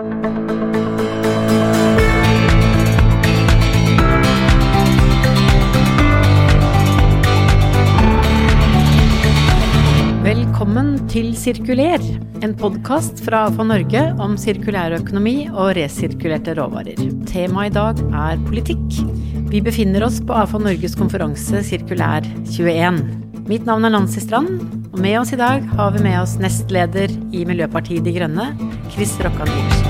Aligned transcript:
Velkommen 0.00 0.16
til 11.12 11.36
Sirkuler, 11.36 12.00
en 12.40 12.56
podkast 12.56 13.20
fra 13.26 13.42
AFA 13.50 13.66
Norge 13.68 14.06
om 14.16 14.40
sirkulærøkonomi 14.40 15.50
og 15.52 15.76
resirkulerte 15.76 16.56
råvarer. 16.56 16.96
Temaet 17.28 17.68
i 17.68 17.76
dag 17.76 18.00
er 18.08 18.40
politikk. 18.48 19.02
Vi 19.52 19.60
befinner 19.60 20.08
oss 20.08 20.24
på 20.24 20.32
AFA 20.32 20.64
Norges 20.64 20.96
konferanse 20.96 21.60
Sirkulær 21.68 22.24
21. 22.48 23.04
Mitt 23.52 23.68
navn 23.68 23.84
er 23.84 23.92
Nancy 23.98 24.24
Strand, 24.24 24.80
og 24.92 24.98
med 25.02 25.20
oss 25.20 25.32
i 25.34 25.38
dag 25.40 25.64
har 25.76 25.94
vi 25.94 26.02
med 26.08 26.20
oss 26.22 26.36
nestleder 26.42 27.12
i 27.34 27.44
Miljøpartiet 27.48 28.06
De 28.06 28.14
Grønne, 28.14 28.52
Chris 28.94 29.18
Rokkan 29.24 29.89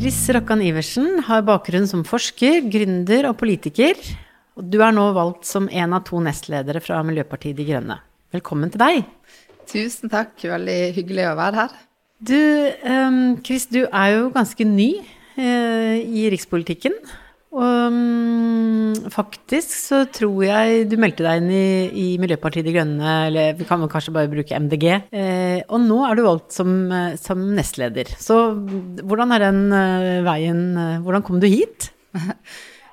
Chris 0.00 0.30
Rokkan 0.32 0.62
Iversen 0.64 1.18
har 1.26 1.42
bakgrunn 1.44 1.84
som 1.84 2.00
forsker, 2.08 2.62
gründer 2.72 3.26
og 3.28 3.34
politiker. 3.36 3.98
Og 4.56 4.64
du 4.72 4.78
er 4.80 4.94
nå 4.96 5.02
valgt 5.12 5.44
som 5.44 5.66
en 5.68 5.92
av 5.92 6.06
to 6.08 6.22
nestledere 6.24 6.80
fra 6.80 7.02
Miljøpartiet 7.04 7.58
De 7.58 7.66
Grønne. 7.68 7.98
Velkommen 8.32 8.72
til 8.72 8.80
deg. 8.80 9.02
Tusen 9.68 10.08
takk, 10.08 10.32
veldig 10.40 10.78
hyggelig 10.96 11.26
å 11.28 11.34
være 11.36 11.60
her. 11.60 11.74
Du, 12.16 12.40
um, 12.80 13.20
Chris, 13.44 13.68
du 13.68 13.82
er 13.82 14.14
jo 14.14 14.30
ganske 14.32 14.64
ny 14.64 14.88
uh, 15.36 16.00
i 16.00 16.24
rikspolitikken. 16.32 16.96
Og 17.50 17.66
um, 17.66 18.92
faktisk 19.10 19.72
så 19.74 20.04
tror 20.14 20.44
jeg 20.46 20.84
du 20.90 20.94
meldte 21.02 21.24
deg 21.26 21.40
inn 21.40 21.48
i, 21.50 21.70
i, 21.90 22.04
Miljøpartiet 22.22 22.66
De 22.66 22.74
Grønne, 22.76 23.14
eller 23.26 23.56
vi 23.58 23.66
kan 23.66 23.82
vel 23.82 23.90
kanskje 23.90 24.14
bare 24.14 24.30
bruke 24.30 24.54
MDG. 24.54 24.86
Eh, 25.10 25.58
og 25.66 25.82
nå 25.82 25.98
er 26.06 26.14
du 26.14 26.22
valgt 26.28 26.54
som, 26.54 26.70
uh, 26.94 27.16
som 27.18 27.42
nestleder. 27.56 28.12
Så 28.22 28.38
hvordan 29.02 29.34
er 29.34 29.48
den 29.48 29.64
veien 30.26 30.62
Hvordan 31.02 31.26
kom 31.26 31.42
du 31.42 31.48
hit? 31.50 31.90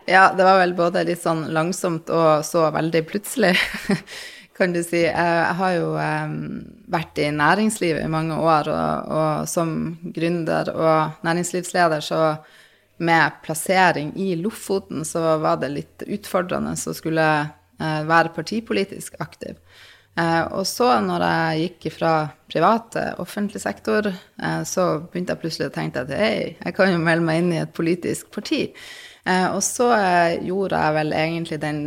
Ja, 0.08 0.30
det 0.32 0.46
var 0.48 0.62
vel 0.62 0.72
både 0.72 1.02
litt 1.04 1.20
sånn 1.20 1.50
langsomt 1.52 2.08
og 2.16 2.46
så 2.48 2.70
veldig 2.72 3.02
plutselig, 3.10 3.50
kan 4.58 4.72
du 4.72 4.80
si. 4.80 5.02
Jeg 5.04 5.56
har 5.60 5.74
jo 5.76 5.90
vært 6.88 7.20
i 7.20 7.26
næringslivet 7.36 8.06
i 8.06 8.12
mange 8.14 8.38
år, 8.40 8.70
og, 8.72 9.12
og 9.12 9.50
som 9.52 9.74
gründer 10.16 10.72
og 10.72 11.20
næringslivsleder 11.28 12.06
så 12.08 12.22
med 12.98 13.42
plassering 13.44 14.14
i 14.16 14.36
Lofoten 14.40 15.06
så 15.06 15.38
var 15.42 15.62
det 15.62 15.74
litt 15.74 16.08
utfordrende 16.08 16.74
å 16.74 16.96
skulle 16.98 17.28
eh, 17.42 18.02
være 18.10 18.34
partipolitisk 18.36 19.20
aktiv. 19.24 19.58
Eh, 20.18 20.44
og 20.50 20.66
så 20.66 20.90
når 21.06 21.26
jeg 21.28 21.66
gikk 21.66 21.92
fra 22.00 22.14
privat 22.50 22.90
til 22.96 23.20
offentlig 23.22 23.62
sektor, 23.62 24.10
eh, 24.10 24.62
så 24.66 24.88
begynte 25.06 25.36
jeg 25.36 25.44
plutselig 25.44 25.70
å 25.70 25.76
tenke 25.76 26.02
at 26.02 26.14
hei, 26.18 26.56
jeg 26.58 26.78
kan 26.78 26.90
jo 26.94 27.02
melde 27.04 27.28
meg 27.28 27.44
inn 27.44 27.54
i 27.54 27.62
et 27.62 27.76
politisk 27.78 28.32
parti. 28.34 28.66
Eh, 29.28 29.48
og 29.52 29.60
så 29.66 29.90
eh, 29.98 30.38
gjorde 30.48 30.80
jeg 30.80 30.96
vel 30.96 31.14
egentlig 31.18 31.60
den 31.60 31.82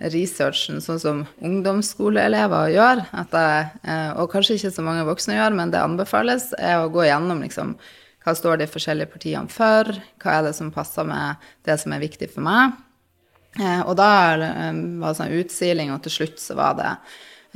researchen 0.00 0.80
sånn 0.84 1.00
som 1.02 1.22
ungdomsskoleelever 1.44 2.72
gjør. 2.72 3.04
Jeg, 3.12 3.68
eh, 3.84 4.10
og 4.16 4.32
kanskje 4.32 4.56
ikke 4.56 4.72
så 4.78 4.84
mange 4.86 5.04
voksne 5.08 5.36
gjør, 5.36 5.56
men 5.58 5.74
det 5.74 5.82
anbefales, 5.82 6.50
er 6.56 6.80
å 6.80 6.90
gå 6.92 7.04
gjennom 7.04 7.44
liksom, 7.44 7.76
hva 8.26 8.34
står 8.34 8.58
de 8.58 8.66
forskjellige 8.66 9.12
partiene 9.12 9.52
for, 9.52 9.92
hva 10.22 10.34
er 10.34 10.48
det 10.48 10.56
som 10.58 10.72
passer 10.74 11.06
med 11.06 11.46
det 11.66 11.78
som 11.78 11.94
er 11.94 12.02
viktig 12.02 12.28
for 12.34 12.42
meg. 12.42 12.74
Og 13.86 13.94
da 13.96 14.10
var 14.36 14.42
det 14.42 15.14
sånn 15.16 15.36
utsiling, 15.38 15.92
og 15.94 16.02
til 16.04 16.12
slutt 16.12 16.42
så 16.42 16.58
var 16.58 16.74
det 16.76 16.90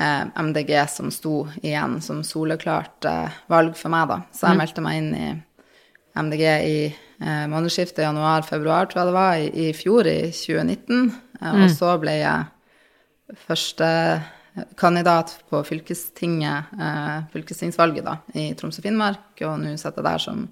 MDG 0.01 0.71
som 0.89 1.11
sto 1.13 1.43
igjen 1.61 1.99
som 2.01 2.23
soleklart 2.25 3.05
valg 3.53 3.75
for 3.77 3.93
meg, 3.93 4.07
da. 4.09 4.21
Så 4.33 4.47
jeg 4.47 4.57
mm. 4.57 4.63
meldte 4.63 4.85
meg 4.87 5.01
inn 5.03 5.11
i 5.19 5.27
MDG 6.15 6.45
i 6.45 6.79
eh, 6.87 7.47
månedsskiftet 7.51 8.05
januar-februar, 8.05 8.89
tror 8.91 9.03
jeg 9.03 9.11
det 9.11 9.17
var, 9.17 9.37
i, 9.39 9.69
i 9.69 9.73
fjor, 9.77 10.09
i 10.09 10.31
2019. 10.35 11.13
Eh, 11.41 11.47
mm. 11.47 11.63
Og 11.65 11.75
så 11.75 11.95
ble 12.03 12.17
jeg 12.19 13.41
første 13.47 13.91
kandidat 14.81 15.35
på 15.51 15.63
fylkestinget, 15.65 16.73
eh, 16.81 17.19
fylkestingsvalget 17.33 18.07
da, 18.07 18.17
i 18.35 18.51
Troms 18.59 18.81
og 18.81 18.87
Finnmark, 18.87 19.29
og 19.47 19.61
nå 19.63 19.77
sitter 19.77 20.01
jeg 20.03 20.09
der 20.09 20.25
som 20.25 20.49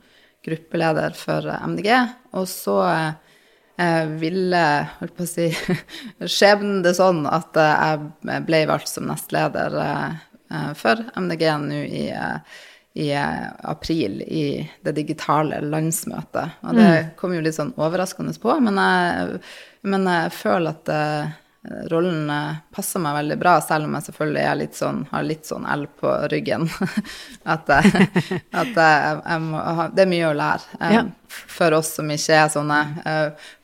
gruppeleder 0.46 1.16
for 1.18 1.48
MDG. 1.66 1.90
Og 2.38 2.46
så 2.50 2.78
eh, 2.88 4.06
ville 4.20 4.62
holdt 5.00 5.16
på 5.18 5.26
å 5.26 5.30
si, 5.30 5.50
skjebnen 6.38 6.82
det 6.86 6.96
sånn 6.98 7.24
at 7.30 7.58
jeg 7.58 8.40
ble 8.46 8.64
valgt 8.70 8.90
som 8.92 9.08
nestleder 9.10 9.78
eh, 9.82 10.72
for 10.78 11.04
MDG 11.18 11.46
nå 11.66 11.84
i 11.84 12.08
eh, 12.14 12.58
i 12.98 13.12
eh, 13.14 13.46
april 13.62 14.22
i 14.22 14.70
det 14.82 14.92
digitale 14.96 15.60
landsmøtet. 15.62 16.56
Og 16.66 16.74
det 16.74 16.86
mm. 16.88 17.10
kom 17.20 17.34
jo 17.36 17.42
litt 17.44 17.54
sånn 17.54 17.70
overraskende 17.78 18.34
på, 18.42 18.56
men 18.64 18.80
jeg, 18.80 19.38
men 19.86 20.08
jeg 20.10 20.32
føler 20.34 20.74
at 20.74 20.90
rollen 21.90 22.30
uh, 22.30 22.60
passer 22.74 23.02
meg 23.02 23.16
veldig 23.18 23.38
bra, 23.40 23.56
selv 23.64 23.88
om 23.88 23.96
jeg 23.98 24.08
selvfølgelig 24.08 24.58
litt 24.60 24.78
sånn, 24.78 25.00
har 25.10 25.26
litt 25.26 25.48
sånn 25.48 25.66
L 25.68 25.86
på 26.00 26.12
ryggen. 26.32 26.68
at, 27.54 27.72
jeg, 27.72 28.08
at 28.62 28.72
jeg, 28.72 29.22
jeg 29.22 29.46
må, 29.46 29.62
det 29.94 30.04
er 30.04 30.12
mye 30.12 30.28
å 30.30 30.36
lære 30.38 30.92
ja. 30.94 31.06
for 31.28 31.78
oss 31.80 31.96
som 31.98 32.14
ikke 32.14 32.42
er 32.44 32.52
sånne 32.54 32.82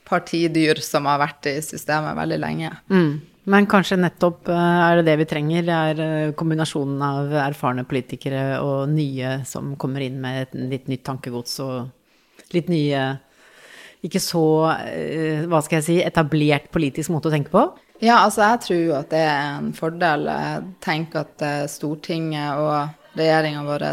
partidyr 0.05 0.83
som 0.85 1.07
har 1.09 1.23
vært 1.23 1.49
i 1.51 1.61
systemet 1.65 2.19
veldig 2.19 2.41
lenge. 2.43 2.73
Mm. 2.93 3.15
Men 3.51 3.67
kanskje 3.69 3.99
nettopp 4.01 4.49
eh, 4.49 4.79
er 4.87 4.99
det 4.99 5.09
det 5.11 5.19
vi 5.21 5.29
trenger, 5.29 5.69
er 5.69 6.01
eh, 6.01 6.33
kombinasjonen 6.37 7.03
av 7.05 7.35
erfarne 7.45 7.85
politikere 7.89 8.61
og 8.65 8.89
nye 8.93 9.41
som 9.49 9.75
kommer 9.81 10.05
inn 10.05 10.17
med 10.23 10.47
et 10.47 10.57
litt 10.73 10.89
nytt 10.89 11.05
tankegods 11.05 11.59
og 11.65 12.55
litt 12.57 12.71
nye 12.73 13.05
ikke 14.05 14.21
så, 14.21 14.45
eh, 14.85 15.45
hva 15.49 15.61
skal 15.65 15.81
jeg 15.81 15.87
si, 15.87 15.99
etablert 16.05 16.71
politisk 16.73 17.13
måte 17.13 17.29
å 17.31 17.35
tenke 17.35 17.53
på? 17.53 17.67
Ja, 18.05 18.19
altså 18.21 18.43
jeg 18.45 18.61
tror 18.61 18.81
jo 18.83 18.97
at 18.99 19.13
det 19.15 19.23
er 19.25 19.55
en 19.63 19.71
fordel. 19.77 20.27
Jeg 20.29 20.65
tenker 20.85 21.25
at 21.25 21.71
Stortinget 21.73 22.61
og 22.61 23.17
regjeringa 23.17 23.63
vår 23.65 23.87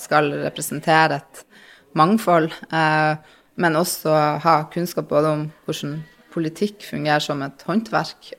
skal 0.00 0.30
representere 0.46 1.18
et 1.18 1.42
mangfold, 1.98 2.48
men 3.58 3.76
også 3.76 4.14
ha 4.44 4.54
kunnskap 4.72 5.10
både 5.10 5.34
om 5.34 5.44
hvordan 5.66 5.98
politikk 6.32 6.86
fungerer 6.86 7.24
som 7.24 7.42
et 7.44 7.64
håndverk, 7.66 8.30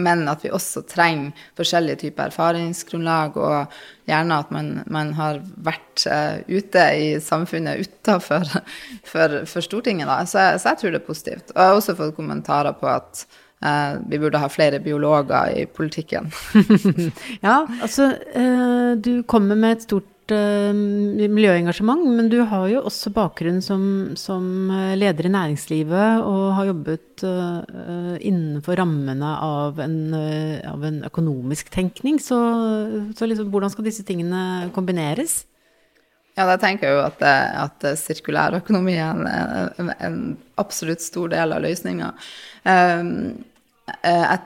men 0.00 0.24
at 0.30 0.44
vi 0.44 0.52
også 0.54 0.84
trenger 0.88 1.34
forskjellige 1.58 2.02
typer 2.04 2.30
erfaringsgrunnlag, 2.30 3.36
og 3.36 3.74
gjerne 4.08 4.38
at 4.44 4.54
man, 4.54 4.70
man 4.86 5.12
har 5.18 5.42
vært 5.66 6.06
ute 6.48 6.86
i 6.94 7.10
samfunnet 7.22 7.82
utafor 7.82 8.46
for, 9.10 9.40
for, 9.50 9.64
Stortinget. 9.64 10.08
Da. 10.08 10.22
Så, 10.24 10.46
så, 10.58 10.72
jeg 10.72 10.82
tror 10.82 10.94
det 10.94 11.02
er 11.02 11.10
positivt. 11.10 11.52
Og 11.54 11.60
jeg 11.60 11.72
har 11.72 11.82
også 11.82 11.98
fått 11.98 12.16
kommentarer 12.16 12.76
på 12.78 12.90
at 12.92 13.26
uh, 13.64 13.98
vi 14.08 14.20
burde 14.20 14.40
ha 14.42 14.50
flere 14.52 14.80
biologer 14.84 15.56
i 15.62 15.66
politikken. 15.66 16.30
ja, 17.46 17.64
altså 17.82 18.12
uh, 18.14 18.94
du 18.98 19.22
kommer 19.28 19.58
med 19.58 19.76
et 19.78 19.86
stort 19.88 20.34
uh, 20.34 20.72
miljøengasjement, 20.74 22.04
men 22.18 22.30
du 22.32 22.40
har 22.50 22.68
jo 22.72 22.84
også 22.88 23.12
bakgrunn 23.16 23.60
som, 23.64 23.82
som 24.20 24.70
eh, 24.74 24.94
leder 25.00 25.26
i 25.26 25.34
næringslivet 25.34 26.22
og 26.22 26.54
har 26.58 26.72
jobbet 26.72 27.04
innenfor 27.18 28.78
rammene 28.78 29.30
av 29.42 29.80
en, 29.82 29.96
av 30.14 30.84
en, 30.86 31.00
økonomisk 31.08 31.72
tenkning. 31.74 32.20
Så, 32.22 32.38
så 33.18 33.26
liksom, 33.26 33.48
hvordan 33.50 33.72
skal 33.74 33.88
disse 33.88 34.04
tingene 34.06 34.68
kombineres? 34.76 35.40
Ja, 36.38 36.44
da 36.46 36.54
tenker 36.62 36.86
jeg 36.86 36.94
jo 36.94 37.02
at, 37.02 37.22
at 37.26 37.86
sirkulærøkonomi 37.98 38.94
er 38.94 39.08
en, 39.10 39.26
en, 39.82 39.88
en, 39.98 40.20
absolutt 40.60 41.02
stor 41.02 41.32
del 41.32 41.54
av 41.56 41.64
løsninga. 41.64 42.12
Um, 42.62 43.10
jeg 44.04 44.38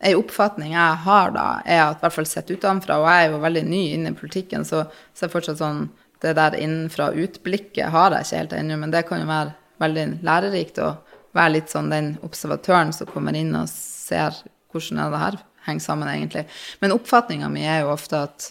Ei 0.00 0.14
oppfatning 0.16 0.72
jeg 0.72 1.00
har 1.04 1.32
da, 1.34 1.46
er 1.68 1.82
at 1.82 1.98
i 1.98 2.04
hvert 2.06 2.14
fall 2.14 2.28
sett 2.28 2.48
utenfra, 2.48 2.96
og 3.02 3.08
jeg 3.10 3.26
er 3.26 3.34
jo 3.34 3.40
veldig 3.42 3.62
ny 3.68 3.80
inne 3.98 4.12
i 4.14 4.16
politikken, 4.16 4.64
så, 4.64 4.86
så 5.12 5.26
er 5.26 5.32
fortsatt 5.34 5.60
sånn 5.60 5.90
Det 6.20 6.32
der 6.36 6.56
innenfra-utblikket 6.56 7.92
har 7.92 8.12
jeg 8.12 8.26
ikke 8.26 8.40
helt 8.40 8.54
ennå, 8.56 8.78
men 8.80 8.90
det 8.92 9.06
kan 9.08 9.20
jo 9.22 9.28
være 9.28 9.54
veldig 9.80 10.06
lærerikt 10.24 10.80
å 10.84 10.90
være 11.36 11.54
litt 11.54 11.72
sånn 11.72 11.92
den 11.92 12.10
observatøren 12.26 12.92
som 12.92 13.08
kommer 13.08 13.36
inn 13.36 13.54
og 13.56 13.68
ser 13.72 14.36
hvordan 14.72 15.00
det 15.00 15.20
her 15.22 15.38
henger 15.68 15.84
sammen, 15.84 16.10
egentlig. 16.12 16.44
Men 16.80 16.92
oppfatninga 16.96 17.48
mi 17.52 17.64
er 17.64 17.82
jo 17.84 17.94
ofte 17.94 18.20
at, 18.28 18.50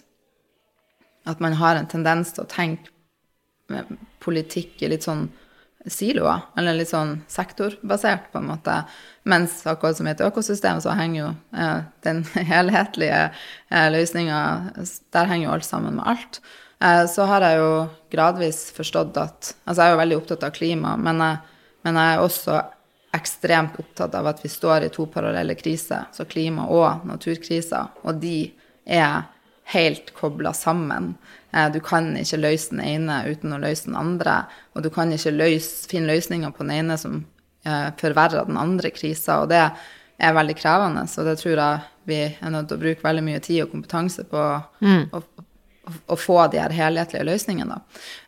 at 1.28 1.42
man 1.44 1.58
har 1.60 1.76
en 1.76 1.90
tendens 1.90 2.34
til 2.36 2.46
å 2.46 2.50
tenke 2.50 2.92
politikk 4.24 4.82
i 4.82 4.90
litt 4.90 5.06
sånn 5.06 5.28
siloer, 5.88 6.42
eller 6.60 6.76
litt 6.76 6.92
sånn 6.92 7.20
sektorbasert, 7.32 8.32
på 8.34 8.42
en 8.42 8.50
måte. 8.50 8.76
Mens 9.30 9.62
akkurat 9.70 9.98
som 9.98 10.10
i 10.10 10.14
et 10.14 10.24
økosystem, 10.26 10.82
så 10.84 10.96
henger 10.98 11.20
jo 11.22 11.30
eh, 11.56 11.86
den 12.06 12.24
helhetlige 12.52 13.22
eh, 13.30 13.88
løsninga 13.94 14.40
Der 15.14 15.30
henger 15.30 15.48
jo 15.48 15.54
alt 15.56 15.68
sammen 15.68 16.00
med 16.00 16.10
alt. 16.10 16.42
Eh, 16.84 17.06
så 17.12 17.28
har 17.30 17.46
jeg 17.46 17.62
jo 17.62 17.72
gradvis 18.12 18.66
forstått 18.76 19.18
at 19.20 19.54
Altså, 19.66 19.82
jeg 19.82 19.88
er 19.88 19.96
jo 19.96 20.04
veldig 20.04 20.20
opptatt 20.20 20.46
av 20.50 20.54
klima, 20.56 20.98
men 21.00 21.24
jeg, 21.24 21.58
men 21.88 22.02
jeg 22.02 22.14
er 22.18 22.28
også 22.28 22.60
ekstremt 23.16 23.80
opptatt 23.82 24.14
av 24.20 24.28
at 24.30 24.44
vi 24.44 24.52
står 24.52 24.86
i 24.86 24.94
to 24.94 25.08
parallelle 25.10 25.56
kriser, 25.58 26.10
så 26.14 26.28
klima- 26.30 26.68
og 26.70 27.08
naturkriser, 27.10 27.96
og 28.04 28.20
de 28.22 28.52
er 28.86 29.24
helt 29.70 30.14
kobla 30.14 30.54
sammen. 30.54 31.14
Eh, 31.52 31.72
du 31.72 31.80
kan 31.80 32.12
ikke 32.18 32.40
løse 32.42 32.74
den 32.74 32.82
ene 32.86 33.22
uten 33.30 33.54
å 33.54 33.62
løse 33.62 33.90
den 33.90 33.98
andre, 34.00 34.44
og 34.74 34.86
du 34.86 34.90
kan 34.94 35.12
ikke 35.14 35.36
løse, 35.36 35.90
finne 35.90 36.10
løsninger 36.10 36.54
på 36.56 36.66
den 36.66 36.76
ene 36.80 36.98
som 36.98 37.20
eh, 37.66 37.90
forverrer 38.00 38.50
den 38.50 38.58
andre 38.58 38.90
krisa, 38.94 39.42
og 39.44 39.52
det 39.54 39.62
er 39.62 40.38
veldig 40.38 40.56
krevende. 40.58 41.06
Så 41.10 41.26
det 41.28 41.38
tror 41.42 41.56
jeg 41.56 41.84
vi 42.10 42.24
er 42.32 42.54
nødt 42.54 42.72
til 42.72 42.80
å 42.80 42.86
bruke 42.86 43.06
veldig 43.06 43.26
mye 43.28 43.44
tid 43.46 43.64
og 43.66 43.76
kompetanse 43.76 44.26
på 44.30 44.46
mm. 44.82 45.04
å, 45.14 45.22
å, 46.10 46.18
få 46.18 46.40
de 46.50 46.62
her 46.64 46.74
helhetlige 46.74 47.28
løsningene. 47.30 47.78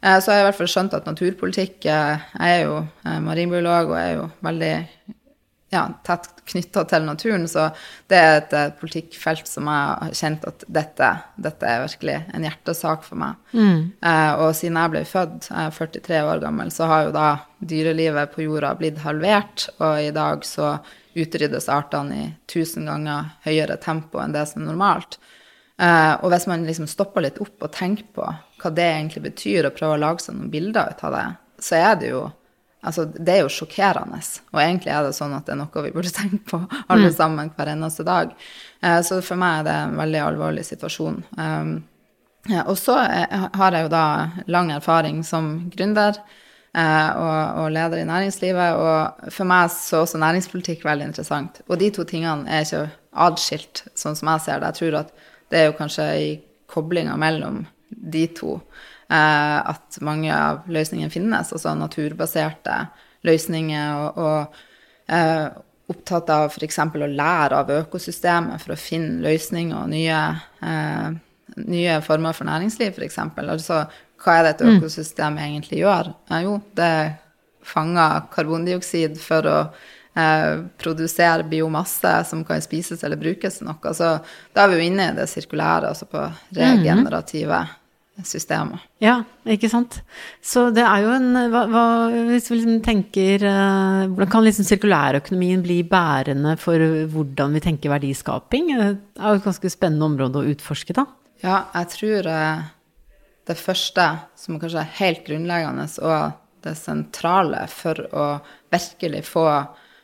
Eh, 0.02 0.20
så 0.22 0.32
har 0.32 0.40
jeg 0.40 0.46
i 0.46 0.50
hvert 0.52 0.62
fall 0.62 0.72
skjønt 0.76 0.98
at 0.98 1.10
naturpolitikk 1.10 1.90
Jeg 1.90 2.22
er 2.38 2.68
jo 2.68 2.84
marinbiolog 3.26 3.96
og 3.96 3.98
er 3.98 4.14
jo 4.20 4.30
veldig 4.46 4.76
ja, 5.72 5.86
tett 6.04 6.28
knytta 6.52 6.84
til 6.90 7.06
naturen. 7.08 7.48
Så 7.50 7.70
det 8.12 8.20
er 8.20 8.34
et, 8.42 8.56
et 8.58 8.78
politikkfelt 8.80 9.48
som 9.48 9.70
jeg 9.72 9.98
har 10.04 10.16
kjent 10.20 10.48
at 10.50 10.66
dette, 10.68 11.12
dette 11.42 11.68
er 11.68 11.86
virkelig 11.86 12.18
en 12.36 12.48
hjertesak 12.48 13.06
for 13.08 13.22
meg. 13.22 13.38
Mm. 13.56 13.92
Eh, 14.04 14.32
og 14.44 14.52
siden 14.58 14.80
jeg 14.82 14.94
ble 14.96 15.04
født, 15.08 15.52
jeg 15.52 15.70
er 15.70 15.78
43 15.78 16.24
år 16.34 16.44
gammel, 16.44 16.74
så 16.76 16.90
har 16.92 17.08
jo 17.08 17.14
da 17.16 17.30
dyrelivet 17.72 18.34
på 18.34 18.44
jorda 18.46 18.74
blitt 18.80 19.00
halvert, 19.06 19.70
og 19.80 20.02
i 20.02 20.12
dag 20.16 20.44
så 20.48 20.76
utryddes 21.12 21.70
artene 21.72 22.18
i 22.18 22.28
tusen 22.52 22.88
ganger 22.88 23.34
høyere 23.46 23.76
tempo 23.84 24.22
enn 24.24 24.36
det 24.36 24.46
som 24.50 24.64
er 24.64 24.72
normalt. 24.72 25.20
Eh, 25.82 26.14
og 26.20 26.30
hvis 26.34 26.50
man 26.52 26.68
liksom 26.68 26.90
stopper 26.90 27.24
litt 27.26 27.40
opp 27.42 27.64
og 27.64 27.74
tenker 27.76 28.12
på 28.16 28.28
hva 28.62 28.76
det 28.76 28.90
egentlig 28.92 29.24
betyr, 29.30 29.70
og 29.70 29.80
prøver 29.80 29.98
å 29.98 30.04
lage 30.04 30.28
seg 30.28 30.36
noen 30.36 30.52
bilder 30.54 30.92
ut 30.92 31.08
av 31.08 31.16
det, 31.16 31.26
så 31.64 31.80
er 31.80 31.98
det 32.02 32.12
jo 32.12 32.28
Altså, 32.82 33.06
det 33.06 33.36
er 33.36 33.44
jo 33.44 33.54
sjokkerende. 33.54 34.20
Og 34.56 34.60
egentlig 34.62 34.92
er 34.94 35.06
det 35.06 35.14
sånn 35.14 35.36
at 35.38 35.46
det 35.46 35.54
er 35.54 35.62
noe 35.62 35.86
vi 35.86 35.94
burde 35.94 36.14
tenke 36.22 36.42
på 36.50 36.60
alle 36.82 37.12
mm. 37.12 37.16
sammen 37.16 37.54
hver 37.56 37.74
eneste 37.76 38.06
dag. 38.08 38.36
Uh, 38.82 39.00
så 39.06 39.22
for 39.26 39.40
meg 39.42 39.62
er 39.62 39.70
det 39.70 39.78
en 39.86 39.98
veldig 40.02 40.22
alvorlig 40.26 40.66
situasjon. 40.68 41.22
Um, 41.38 41.74
og 42.66 42.74
så 42.82 42.98
uh, 42.98 43.50
har 43.58 43.78
jeg 43.78 43.86
jo 43.86 43.92
da 43.94 44.06
lang 44.50 44.72
erfaring 44.74 45.22
som 45.28 45.52
gründer 45.74 46.18
uh, 46.18 47.10
og, 47.22 47.42
og, 47.62 47.68
leder 47.76 48.02
i 48.02 48.08
næringslivet, 48.10 48.80
og 48.82 49.30
for 49.34 49.50
meg 49.52 49.70
så 49.76 50.00
er 50.00 50.08
også 50.08 50.24
næringspolitikk 50.24 50.88
veldig 50.88 51.12
interessant. 51.12 51.62
Og 51.70 51.78
de 51.82 51.92
to 51.94 52.08
tingene 52.10 52.50
er 52.50 52.66
ikke 52.66 52.88
adskilt, 53.12 53.86
sånn 53.94 54.18
som 54.18 54.34
jeg 54.34 54.48
ser 54.48 54.64
det. 54.64 54.74
Jeg 54.74 54.82
tror 54.82 55.04
at 55.04 55.14
det 55.52 55.60
er 55.60 55.70
jo 55.70 55.78
kanskje 55.78 56.08
i 56.18 56.32
koblinga 56.72 57.14
mellom 57.20 57.62
de 57.92 58.26
to 58.34 58.56
Eh, 58.58 58.91
at 59.12 59.98
mange 60.06 60.32
av 60.32 60.68
løsningene 60.72 61.12
finnes, 61.12 61.52
altså 61.52 61.74
naturbaserte 61.76 62.78
løsninger. 63.28 63.98
og, 64.00 64.22
og 64.22 65.12
eh, 65.12 65.50
opptatt 65.92 66.30
av 66.32 66.52
f.eks. 66.52 66.80
å 66.80 67.10
lære 67.10 67.60
av 67.64 67.72
økosystemet 67.82 68.64
for 68.64 68.76
å 68.76 68.80
finne 68.80 69.22
løsninger 69.26 69.78
og 69.78 69.90
nye, 69.92 70.20
eh, 70.64 71.08
nye 71.68 71.98
former 72.06 72.38
for 72.38 72.48
næringsliv, 72.50 72.96
f.eks. 72.96 73.20
Altså, 73.44 73.84
hva 74.22 74.38
er 74.38 74.46
det 74.46 74.54
et 74.56 74.64
mm. 74.68 74.76
økosystem 74.78 75.38
mm. 75.38 75.42
egentlig 75.48 75.82
gjør? 75.82 76.14
Eh, 76.30 76.46
jo, 76.48 76.60
det 76.78 76.94
fanger 77.68 78.24
karbondioksid 78.34 79.20
for 79.22 79.50
å 79.50 79.58
eh, 80.18 80.64
produsere 80.82 81.46
biomasse 81.50 82.14
som 82.30 82.46
kan 82.48 82.64
spises 82.64 83.04
eller 83.06 83.20
brukes 83.22 83.60
til 83.60 83.70
noe. 83.70 83.94
Så 83.98 84.16
da 84.56 84.64
er 84.64 84.72
vi 84.72 84.80
jo 84.80 84.90
inne 84.90 85.12
i 85.12 85.20
det 85.20 85.28
sirkulære, 85.30 85.92
altså 85.92 86.10
på 86.10 86.24
regenerative 86.58 87.66
mm. 87.68 87.78
Systemet. 88.28 88.82
Ja, 89.02 89.22
ikke 89.48 89.70
sant. 89.72 90.02
Så 90.44 90.68
det 90.76 90.84
er 90.86 91.06
jo 91.06 91.14
en 91.16 91.30
hva, 91.54 91.64
hva, 91.72 91.84
Hvis 92.28 92.50
vi 92.52 92.60
liksom 92.60 92.82
tenker 92.86 93.46
uh, 93.48 94.04
Hvordan 94.12 94.30
kan 94.34 94.46
liksom 94.46 94.68
sirkulærøkonomien 94.68 95.64
bli 95.66 95.80
bærende 95.88 96.58
for 96.62 96.84
hvordan 97.14 97.56
vi 97.56 97.64
tenker 97.64 97.94
verdiskaping? 97.94 98.70
Det 98.76 98.92
er 98.92 99.34
jo 99.34 99.42
et 99.42 99.48
ganske 99.48 99.74
spennende 99.74 100.10
område 100.10 100.42
å 100.42 100.54
utforske, 100.54 100.96
da. 100.98 101.08
Ja, 101.42 101.64
jeg 101.80 101.92
tror 101.96 102.30
uh, 102.30 102.70
det 103.50 103.58
første 103.58 104.08
som 104.38 104.60
kanskje 104.62 104.84
er 104.84 104.98
helt 105.00 105.24
grunnleggende 105.28 105.88
og 106.06 106.38
det 106.62 106.76
sentrale 106.78 107.64
for 107.72 108.04
å 108.14 108.26
virkelig 108.72 109.24
få 109.26 109.48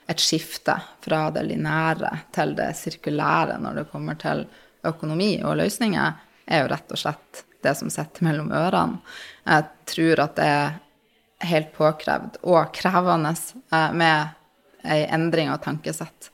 et 0.07 0.23
skifte 0.23 0.73
fra 1.03 1.27
det 1.35 1.43
lineære 1.49 2.13
til 2.33 2.55
det 2.57 2.71
sirkulære 2.79 3.59
når 3.61 3.81
det 3.81 3.89
kommer 3.91 4.17
til 4.19 4.45
økonomi 4.87 5.35
og 5.43 5.57
løsninger, 5.59 6.15
er 6.47 6.63
jo 6.63 6.71
rett 6.71 6.95
og 6.95 7.01
slett 7.01 7.43
det 7.63 7.75
som 7.79 7.89
sitter 7.93 8.27
mellom 8.27 8.51
ørene. 8.55 9.01
Jeg 9.47 9.69
tror 9.89 10.23
at 10.25 10.35
det 10.37 10.47
er 10.47 10.75
helt 11.47 11.69
påkrevd 11.77 12.39
og 12.47 12.73
krevende 12.75 13.33
eh, 13.33 13.93
med 13.93 14.33
ei 14.87 15.03
endring 15.13 15.51
av 15.51 15.61
tankesett. 15.65 16.31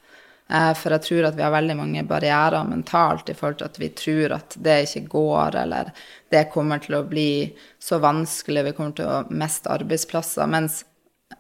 Eh, 0.50 0.72
for 0.78 0.96
jeg 0.96 1.06
tror 1.08 1.28
at 1.28 1.38
vi 1.38 1.44
har 1.46 1.54
veldig 1.56 1.76
mange 1.80 2.06
barrierer 2.08 2.68
mentalt 2.68 3.30
i 3.32 3.36
forhold 3.38 3.60
til 3.62 3.70
at 3.72 3.82
vi 3.82 3.92
tror 3.98 4.38
at 4.38 4.58
det 4.64 4.80
ikke 4.88 5.06
går, 5.16 5.60
eller 5.64 5.92
det 6.34 6.48
kommer 6.54 6.84
til 6.84 7.00
å 7.00 7.06
bli 7.08 7.54
så 7.82 8.00
vanskelig, 8.04 8.68
vi 8.70 8.76
kommer 8.78 8.98
til 8.98 9.10
å 9.10 9.22
miste 9.34 9.72
arbeidsplasser. 9.74 10.50
Mens 10.52 10.84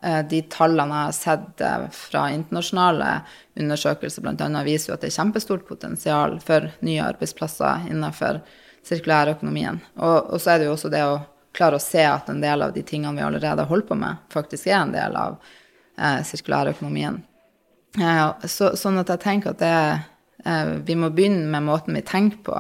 eh, 0.01 0.23
de 0.27 0.41
tallene 0.51 1.03
jeg 1.03 1.11
har 1.11 1.19
sett 1.19 1.65
fra 1.95 2.25
internasjonale 2.33 3.13
undersøkelser 3.59 4.25
bl.a., 4.25 4.65
viser 4.65 4.91
jo 4.91 4.97
at 4.97 5.05
det 5.05 5.11
er 5.11 5.19
kjempestort 5.19 5.67
potensial 5.69 6.39
for 6.43 6.71
nye 6.81 7.05
arbeidsplasser 7.05 7.89
innenfor 7.91 8.41
sirkulærøkonomien. 8.87 9.79
Og, 9.97 10.33
og 10.33 10.41
så 10.41 10.53
er 10.53 10.61
det 10.61 10.69
jo 10.69 10.75
også 10.75 10.91
det 10.93 11.03
å 11.07 11.21
klare 11.53 11.77
å 11.77 11.83
se 11.83 12.01
at 12.07 12.29
en 12.31 12.41
del 12.41 12.65
av 12.65 12.73
de 12.75 12.83
tingene 12.85 13.15
vi 13.19 13.25
allerede 13.25 13.67
holder 13.69 13.89
på 13.89 13.97
med, 13.99 14.23
faktisk 14.33 14.67
er 14.71 14.79
en 14.79 14.95
del 14.95 15.17
av 15.19 15.37
eh, 15.99 16.21
sirkulærøkonomien. 16.25 17.21
Eh, 18.01 18.47
så, 18.49 18.73
sånn 18.79 18.97
at 19.01 19.11
jeg 19.13 19.23
tenker 19.23 19.53
at 19.53 19.61
det, 19.61 19.75
eh, 20.45 20.73
vi 20.87 20.97
må 20.97 21.11
begynne 21.13 21.45
med 21.53 21.67
måten 21.67 21.97
vi 21.97 22.03
tenker 22.05 22.41
på. 22.47 22.57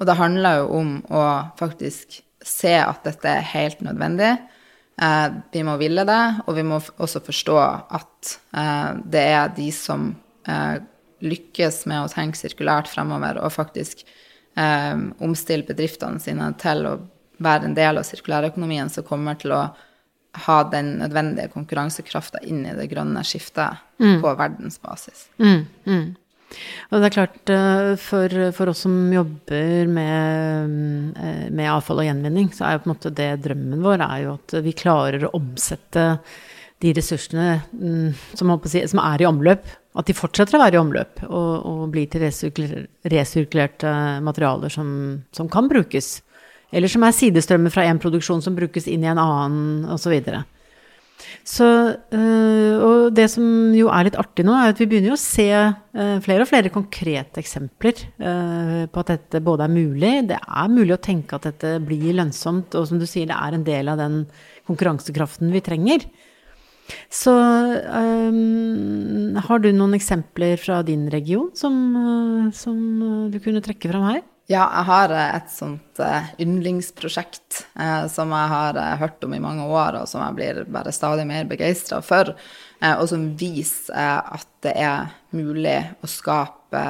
Og 0.00 0.08
det 0.08 0.16
handler 0.18 0.62
jo 0.62 0.70
om 0.80 0.94
å 1.12 1.26
faktisk 1.60 2.22
se 2.42 2.74
at 2.80 3.04
dette 3.06 3.28
er 3.28 3.50
helt 3.52 3.84
nødvendig. 3.84 4.32
Eh, 5.02 5.28
vi 5.52 5.64
må 5.66 5.76
ville 5.80 6.04
det, 6.08 6.22
og 6.46 6.56
vi 6.56 6.64
må 6.66 6.80
også 6.80 7.22
forstå 7.24 7.58
at 7.60 8.32
eh, 8.56 8.88
det 9.12 9.22
er 9.34 9.54
de 9.56 9.68
som 9.74 10.10
eh, 10.48 10.80
lykkes 11.22 11.84
med 11.90 12.02
å 12.02 12.10
tenke 12.12 12.38
sirkulært 12.38 12.90
fremover, 12.90 13.40
og 13.40 13.54
faktisk 13.54 14.04
eh, 14.58 15.06
omstille 15.24 15.66
bedriftene 15.68 16.22
sine 16.22 16.52
til 16.60 16.86
å 16.88 16.96
være 17.42 17.70
en 17.70 17.76
del 17.78 17.98
av 17.98 18.06
sirkulærøkonomien 18.06 18.90
som 18.92 19.06
kommer 19.06 19.38
til 19.40 19.54
å 19.56 19.62
ha 20.46 20.58
den 20.72 20.94
nødvendige 21.02 21.52
konkurransekrafta 21.52 22.40
inn 22.48 22.64
i 22.64 22.74
det 22.76 22.88
grønne 22.92 23.20
skiftet 23.26 23.82
mm. 24.00 24.20
på 24.22 24.32
verdensbasis. 24.38 25.26
Mm, 25.42 25.64
mm. 25.84 26.06
Og 26.92 27.00
det 27.00 27.08
er 27.08 27.14
klart, 27.14 27.52
eh, 27.52 27.90
for, 28.00 28.38
for, 28.56 28.72
oss 28.72 28.84
som 28.84 28.94
jobber 29.12 29.90
med, 29.90 30.72
eh, 31.16 31.44
med, 31.48 31.68
avfall 31.72 32.02
og 32.02 32.08
gjenvinning, 32.08 32.50
så 32.52 32.66
er 32.66 32.76
jo 32.76 32.82
på 32.84 32.90
en 32.90 32.94
måte 32.94 33.14
det 33.16 33.30
drømmen 33.44 33.84
vår 33.84 34.04
er 34.08 34.24
jo 34.26 34.34
at 34.38 34.56
vi 34.64 34.74
klarer 34.76 35.28
å 35.28 35.34
omsette 35.38 36.08
de 36.82 36.92
ressursene 36.96 37.62
mm, 37.70 38.36
som, 38.38 38.52
som 38.58 39.02
er 39.04 39.22
i 39.22 39.28
omløp, 39.28 39.68
at 39.92 40.08
de 40.08 40.16
fortsetter 40.16 40.56
å 40.56 40.62
være 40.62 40.78
i 40.78 40.80
omløp 40.80 41.22
og, 41.28 41.50
og 41.68 41.80
blir 41.92 42.08
til 42.08 42.24
resirkulerte 42.24 43.92
materialer 44.24 44.72
som, 44.72 44.88
som, 45.36 45.50
kan 45.52 45.68
brukes. 45.68 46.14
Eller 46.72 46.88
som 46.88 47.04
er 47.04 47.12
sidestrømmer 47.16 47.72
fra 47.74 47.84
en 47.84 48.00
produksjon 48.00 48.40
som 48.44 48.56
brukes 48.56 48.88
inn 48.88 49.04
i 49.04 49.10
en 49.12 49.20
annen, 49.20 49.84
osv. 49.92 50.14
Så, 51.44 51.66
øh, 52.14 52.74
Og 52.82 53.14
det 53.14 53.28
som 53.30 53.44
jo 53.76 53.90
er 53.92 54.08
litt 54.08 54.16
artig 54.18 54.46
nå, 54.46 54.54
er 54.56 54.72
at 54.72 54.80
vi 54.80 54.88
begynner 54.90 55.14
å 55.14 55.20
se 55.20 55.48
øh, 55.52 56.16
flere 56.24 56.46
og 56.46 56.48
flere 56.48 56.72
konkrete 56.72 57.42
eksempler 57.42 58.00
øh, 58.16 58.88
på 58.88 59.04
at 59.04 59.12
dette 59.12 59.42
både 59.44 59.68
er 59.68 59.74
mulig, 59.74 60.12
det 60.30 60.40
er 60.40 60.72
mulig 60.72 60.96
å 60.96 61.02
tenke 61.02 61.36
at 61.36 61.50
dette 61.50 61.76
blir 61.84 62.16
lønnsomt, 62.16 62.74
og 62.78 62.88
som 62.88 62.98
du 62.98 63.06
sier, 63.06 63.28
det 63.28 63.36
er 63.36 63.58
en 63.58 63.66
del 63.66 63.92
av 63.92 64.00
den 64.00 64.22
konkurransekraften 64.70 65.52
vi 65.52 65.62
trenger. 65.62 66.06
Så 67.12 67.32
um, 67.32 69.36
har 69.36 69.62
du 69.62 69.70
noen 69.74 69.96
eksempler 69.98 70.58
fra 70.60 70.80
din 70.86 71.08
region 71.12 71.50
som, 71.56 71.78
uh, 71.96 72.52
som, 72.56 72.76
uh, 73.02 73.30
du 73.32 73.38
kunne 73.42 73.62
trekke 73.64 73.90
fram 73.92 74.06
her? 74.08 74.22
Ja, 74.50 74.64
jeg 74.64 74.86
har 74.88 75.14
uh, 75.14 75.24
et 75.36 75.52
sånt 75.52 76.00
yndlingsprosjekt 76.42 77.62
som 78.12 78.32
jeg 78.34 78.50
har 78.50 78.78
hørt 79.00 79.22
om 79.24 79.34
i 79.36 79.42
mange 79.42 79.64
år, 79.68 80.00
og 80.00 80.10
som 80.10 80.22
jeg 80.24 80.38
blir 80.38 80.62
bare 80.72 80.92
stadig 80.94 81.24
mer 81.28 81.46
begeistra 81.48 82.00
for, 82.04 82.32
og 82.82 83.04
som 83.10 83.28
viser 83.38 84.18
at 84.18 84.48
det 84.64 84.72
er 84.82 85.12
mulig 85.36 85.76
å 86.02 86.10
skape 86.10 86.82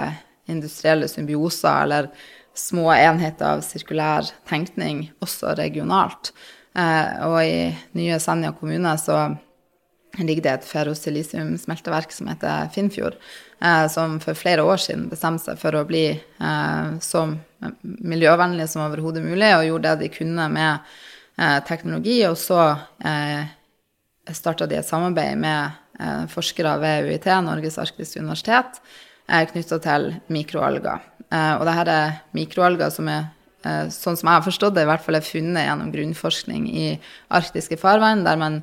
industrielle 0.51 1.11
symbioser 1.11 1.85
eller 1.85 2.09
små 2.57 2.89
enheter 2.95 3.59
av 3.59 3.65
sirkulær 3.67 4.31
tenkning 4.49 5.05
også 5.25 5.57
regionalt. 5.59 6.33
og 6.73 7.39
i 7.45 7.69
nye 7.99 8.21
Senja 8.23 8.55
kommune 8.57 8.95
så 8.99 9.19
ligger 10.19 10.45
det 10.45 10.53
et 10.53 10.69
ferrosilisiumsmelteverk 10.69 12.13
som 12.13 12.29
heter 12.29 12.69
Finnfjord, 12.75 13.17
eh, 13.65 13.87
som 13.89 14.19
for 14.21 14.37
flere 14.37 14.65
år 14.67 14.81
siden 14.83 15.09
bestemte 15.11 15.47
seg 15.47 15.61
for 15.61 15.79
å 15.79 15.87
bli 15.89 16.05
eh, 16.13 16.99
så 17.01 17.25
miljøvennlig 17.83 18.69
som 18.71 18.85
overhodet 18.87 19.25
mulig, 19.25 19.51
og 19.57 19.67
gjorde 19.69 19.95
det 19.95 20.07
de 20.07 20.15
kunne 20.17 20.49
med 20.53 20.95
eh, 21.39 21.59
teknologi. 21.69 22.19
Og 22.29 22.37
så 22.41 22.61
eh, 23.07 23.47
starta 24.33 24.69
de 24.69 24.81
et 24.81 24.89
samarbeid 24.89 25.41
med 25.41 25.79
forskere 26.33 26.73
ved 26.83 27.07
UiT, 27.07 27.27
Norges 27.45 27.77
arktiske 27.79 28.19
universitet, 28.19 28.81
eh, 29.29 29.45
knytta 29.51 29.79
til 29.85 30.09
mikroalger. 30.33 31.09
Og 31.33 31.63
det 31.65 31.75
her 31.77 31.89
er 31.89 32.17
mikroalger 32.37 32.91
som 32.93 33.07
er 33.09 33.31
sånn 33.95 34.19
som 34.19 34.27
jeg 34.27 34.35
har 34.35 34.43
forstått 34.45 34.75
det, 34.75 34.83
i 34.85 34.89
hvert 34.91 35.05
fall 35.05 35.17
er 35.17 35.25
funnet 35.25 35.65
gjennom 35.65 35.93
grunnforskning 35.95 36.65
i 36.67 36.87
arktiske 37.33 37.79
farvann, 37.81 38.25
der 38.27 38.41
man 38.41 38.59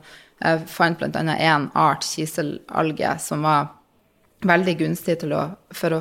eh, 0.46 0.63
fant 0.67 1.00
bl.a. 1.00 1.36
én 1.36 1.69
art 1.74 2.08
kiselalge 2.08 3.17
som 3.24 3.46
var 3.48 3.75
veldig 4.48 4.75
gunstig 4.79 5.17
til 5.19 5.34
å, 5.36 5.41
for 5.75 5.98
å 5.98 6.00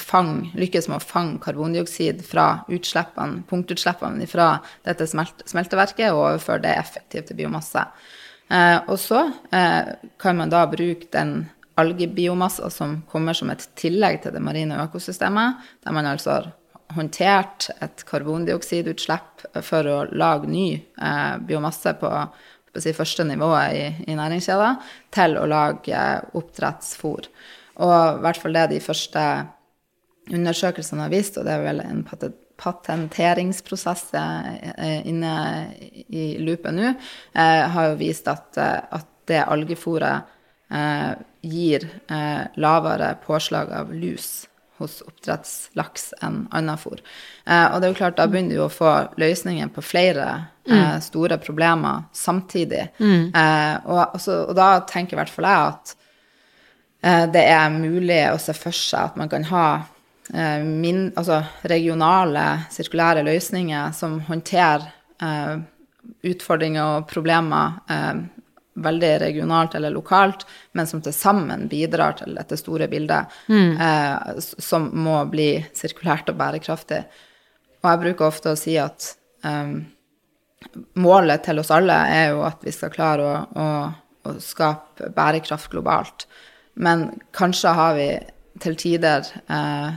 fang, 0.00 0.48
lykkes 0.56 0.88
med 0.88 0.98
å 0.98 1.04
fange 1.04 1.40
karbondioksid 1.44 2.22
fra 2.24 2.64
utslippene, 2.72 3.42
punktutslippene 3.50 4.28
fra 4.30 4.54
dette 4.86 5.08
smelt, 5.10 5.44
smelteverket 5.50 6.12
og 6.12 6.22
overføre 6.30 6.64
det 6.64 6.76
effektivt 6.78 7.28
til 7.28 7.42
biomasse. 7.42 7.84
Eh, 8.48 8.78
og 8.88 8.96
så 9.00 9.26
eh, 9.52 9.94
kan 10.20 10.40
man 10.40 10.52
da 10.52 10.64
bruke 10.70 11.10
den 11.12 11.36
algebiomasse 11.80 12.68
som 12.70 13.00
kommer 13.10 13.36
som 13.36 13.50
et 13.52 13.66
tillegg 13.78 14.22
til 14.22 14.34
det 14.34 14.42
marine 14.44 14.78
økosystemet, 14.84 15.64
der 15.84 15.96
man 15.96 16.08
altså 16.08 16.36
har 16.38 16.52
håndtert 16.94 17.68
et 17.82 18.04
karbondioksidutslipp 18.06 19.46
for 19.64 19.88
å 19.90 20.02
lage 20.14 20.48
ny 20.48 20.68
eh, 20.78 21.36
biomasse 21.44 21.96
på 22.00 22.10
si, 22.82 22.94
første 22.96 23.26
nivået 23.26 23.76
i, 23.78 23.84
i 24.10 24.16
næringskjeden, 24.18 24.80
til 25.14 25.36
å 25.40 25.48
lage 25.50 26.04
oppdrettsfôr. 26.34 27.28
Og 27.84 27.94
i 27.94 28.22
hvert 28.24 28.40
fall 28.40 28.56
det 28.56 28.68
de 28.74 28.80
første 28.82 29.24
undersøkelsene 30.32 31.04
har 31.04 31.12
vist, 31.12 31.38
og 31.38 31.46
det 31.46 31.54
er 31.56 31.66
vel 31.66 31.82
en 31.84 32.04
patenteringsprosess 32.60 34.14
eh, 34.16 35.00
inne 35.10 35.34
i 36.08 36.30
loopet 36.40 36.74
nå, 36.74 36.94
eh, 37.34 37.64
har 37.74 37.90
jo 37.90 38.00
vist 38.00 38.30
at, 38.30 38.56
at 38.58 39.10
det 39.28 39.42
algefôret 39.44 40.30
eh, 40.70 41.12
gir 41.44 41.86
eh, 42.08 42.42
lavere 42.56 43.14
påslag 43.26 43.72
av 43.74 43.92
lus 43.92 44.46
hos 44.80 45.00
oppdrettslaks 45.06 46.12
enn 46.24 46.44
annet 46.54 46.80
fôr. 46.82 47.00
Eh, 47.46 47.66
og 47.70 47.78
det 47.78 47.86
er 47.86 47.92
jo 47.92 47.98
klart, 48.00 48.16
da 48.18 48.26
begynner 48.30 48.58
du 48.58 48.64
å 48.64 48.72
få 48.72 48.92
løsninger 49.20 49.70
på 49.74 49.84
flere 49.84 50.28
eh, 50.66 50.74
mm. 50.74 51.02
store 51.06 51.38
problemer 51.42 52.08
samtidig. 52.16 52.88
Mm. 52.98 53.30
Eh, 53.30 53.74
og, 53.84 54.16
også, 54.18 54.40
og, 54.48 54.54
da 54.58 54.70
tenker 54.90 55.16
i 55.16 55.20
hvert 55.22 55.34
fall 55.34 55.48
jeg 55.50 55.68
at 55.70 55.94
eh, 57.06 57.26
det 57.36 57.44
er 57.54 57.76
mulig 57.76 58.22
å 58.32 58.40
se 58.42 58.56
for 58.58 58.74
seg 58.74 59.12
at 59.12 59.20
man 59.20 59.32
kan 59.32 59.46
ha 59.50 59.66
min, 60.24 61.10
altså 61.20 61.42
regionale, 61.68 62.62
sirkulære 62.72 63.20
løsninger 63.26 63.90
som 63.92 64.14
håndterer 64.24 64.86
utfordringer 66.24 66.94
og 66.94 67.10
problemer 67.10 67.74
veldig 68.74 69.10
regionalt 69.20 69.74
eller 69.74 69.90
lokalt, 69.94 70.46
men 70.72 70.86
som 70.86 71.02
til 71.02 71.14
sammen 71.14 71.68
bidrar 71.70 72.16
til 72.18 72.34
dette 72.34 72.58
store 72.58 72.88
bildet, 72.90 73.32
mm. 73.48 73.76
eh, 73.80 74.38
som 74.42 74.88
må 75.04 75.20
bli 75.30 75.48
sirkulært 75.76 76.32
og 76.32 76.38
bærekraftig. 76.40 77.02
Og 77.82 77.90
jeg 77.90 78.02
bruker 78.02 78.28
ofte 78.28 78.54
å 78.54 78.58
si 78.58 78.78
at 78.80 79.12
eh, 79.46 79.76
målet 80.98 81.44
til 81.46 81.62
oss 81.62 81.72
alle 81.74 81.98
er 82.10 82.32
jo 82.32 82.42
at 82.46 82.64
vi 82.64 82.74
skal 82.74 82.94
klare 82.94 83.28
å, 83.28 83.36
å, 83.54 83.68
å 84.30 84.38
skape 84.42 85.12
bærekraft 85.14 85.70
globalt. 85.72 86.26
Men 86.74 87.12
kanskje 87.36 87.76
har 87.78 87.94
vi 87.98 88.08
til 88.62 88.76
tider 88.78 89.26
eh, 89.50 89.94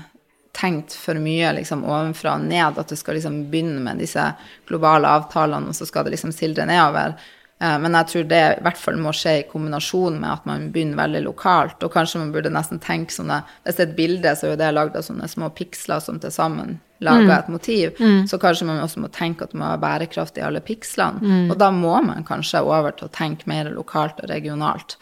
tenkt 0.58 0.94
for 0.98 1.18
mye 1.22 1.52
liksom, 1.60 1.84
ovenfra 1.86 2.36
og 2.38 2.46
ned, 2.50 2.78
at 2.82 2.90
du 2.90 2.98
skal 2.98 3.18
liksom 3.18 3.44
begynne 3.52 3.82
med 3.86 4.02
disse 4.02 4.24
globale 4.70 5.10
avtalene, 5.20 5.70
og 5.70 5.78
så 5.78 5.86
skal 5.86 6.08
det 6.08 6.16
liksom 6.16 6.34
sildre 6.36 6.66
nedover. 6.70 7.18
Eh, 7.60 7.78
men 7.82 7.96
jeg 7.98 8.10
tror 8.12 8.26
det 8.30 8.42
i 8.42 8.66
hvert 8.66 8.80
fall 8.80 9.00
må 9.02 9.14
skje 9.16 9.34
i 9.40 9.46
kombinasjon 9.50 10.20
med 10.22 10.30
at 10.30 10.50
man 10.50 10.68
begynner 10.74 11.02
veldig 11.02 11.24
lokalt. 11.26 11.82
Og 11.84 11.94
kanskje 11.94 12.22
man 12.22 12.34
burde 12.36 12.54
nesten 12.54 12.82
tenke 12.84 13.16
sånne 13.16 13.42
Hvis 13.66 13.80
det 13.80 13.86
er 13.86 13.90
et 13.90 13.98
bilde, 13.98 14.36
så 14.36 14.48
er 14.48 14.54
jo 14.54 14.60
det 14.62 14.74
lagd 14.76 14.98
av 15.00 15.08
sånne 15.08 15.30
små 15.32 15.50
piksler 15.58 16.04
som 16.04 16.20
til 16.22 16.34
sammen 16.34 16.78
lager 17.04 17.30
mm. 17.30 17.38
et 17.38 17.54
motiv. 17.54 18.02
Mm. 18.02 18.26
Så 18.30 18.40
kanskje 18.42 18.66
man 18.70 18.82
også 18.82 19.04
må 19.04 19.10
tenke 19.14 19.46
at 19.46 19.54
det 19.54 19.60
må 19.60 19.68
være 19.68 19.84
bærekraft 19.84 20.38
i 20.40 20.46
alle 20.46 20.64
pikslene. 20.66 21.22
Mm. 21.22 21.52
Og 21.54 21.58
da 21.62 21.72
må 21.74 21.94
man 22.06 22.26
kanskje 22.28 22.66
over 22.66 22.96
til 22.98 23.10
å 23.10 23.14
tenke 23.14 23.50
mer 23.50 23.70
lokalt 23.74 24.22
og 24.24 24.32
regionalt. 24.32 24.98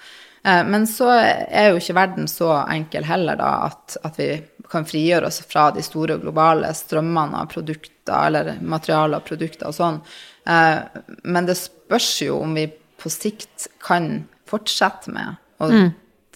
Eh, 0.46 0.64
men 0.68 0.88
så 0.88 1.12
er 1.16 1.72
jo 1.72 1.80
ikke 1.80 1.98
verden 1.98 2.28
så 2.32 2.52
enkel 2.64 3.08
heller, 3.08 3.40
da, 3.40 3.72
at, 3.72 3.98
at 4.08 4.20
vi 4.20 4.30
kan 4.72 4.86
frigjøre 4.88 5.30
oss 5.30 5.42
fra 5.50 5.70
de 5.76 5.84
store 5.86 6.18
globale 6.22 6.72
strømmene 6.76 7.44
av 7.44 7.52
produkter 7.52 8.30
eller 8.30 8.56
materialer 8.62 9.22
og 9.22 9.28
produkter 9.28 9.70
og 9.70 9.78
sånn. 9.78 10.00
Eh, 10.50 11.02
men 11.24 11.50
det 11.50 11.58
spørs 11.60 12.10
jo 12.26 12.40
om 12.42 12.56
vi 12.58 12.68
på 13.02 13.12
sikt 13.12 13.68
kan 13.84 14.26
fortsette 14.50 15.14
med 15.14 15.38
å 15.62 15.70
mm. 15.72 15.90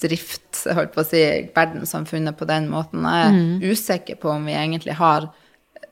drifte 0.03 0.75
holdt 0.75 0.95
på 0.95 1.03
å 1.03 1.07
si, 1.07 1.21
verdenssamfunnet 1.55 2.37
på 2.39 2.47
den 2.49 2.69
måten. 2.71 3.05
Jeg 3.05 3.27
er 3.27 3.37
mm. 3.37 3.53
usikker 3.69 4.19
på 4.21 4.33
om 4.33 4.49
vi 4.49 4.57
egentlig 4.57 4.97
har 4.99 5.31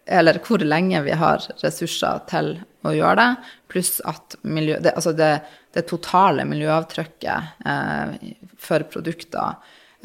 Eller 0.08 0.38
hvor 0.40 0.62
lenge 0.64 1.02
vi 1.04 1.12
har 1.12 1.44
ressurser 1.60 2.22
til 2.30 2.54
å 2.88 2.94
gjøre 2.96 3.16
det. 3.20 3.48
Pluss 3.68 3.98
at 4.08 4.38
miljø, 4.48 4.78
det, 4.80 4.94
altså 4.96 5.12
det, 5.12 5.42
det, 5.76 5.84
totale 5.90 6.46
miljøavtrykket 6.48 7.66
eh, 7.68 8.14
for 8.58 8.86
produkter 8.88 9.58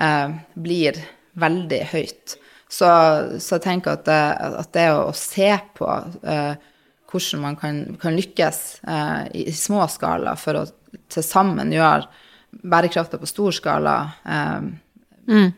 eh, 0.03 0.35
blir 0.59 0.99
veldig 1.39 1.81
høyt. 1.93 2.37
Så, 2.73 2.89
så 3.37 3.59
jeg 3.59 3.65
tenker 3.67 3.99
at 3.99 4.05
det, 4.09 4.21
at 4.63 4.71
det 4.73 4.87
å, 4.95 5.09
å 5.11 5.17
se 5.17 5.51
på 5.77 5.89
eh, 6.25 6.55
hvordan 7.13 7.43
man 7.43 7.59
kan, 7.61 7.83
kan 8.01 8.17
lykkes 8.17 8.61
eh, 8.89 9.25
i, 9.37 9.49
i, 9.51 9.57
små 9.57 9.85
skala 9.93 10.33
for 10.41 10.63
å 10.63 10.65
til 11.13 11.25
sammen 11.25 11.73
gjøre 11.73 12.09
bærekrafta 12.63 13.21
på 13.21 13.29
stor 13.29 13.53
skala 13.57 13.97
eh, 14.25 14.65
mm. 15.29 15.53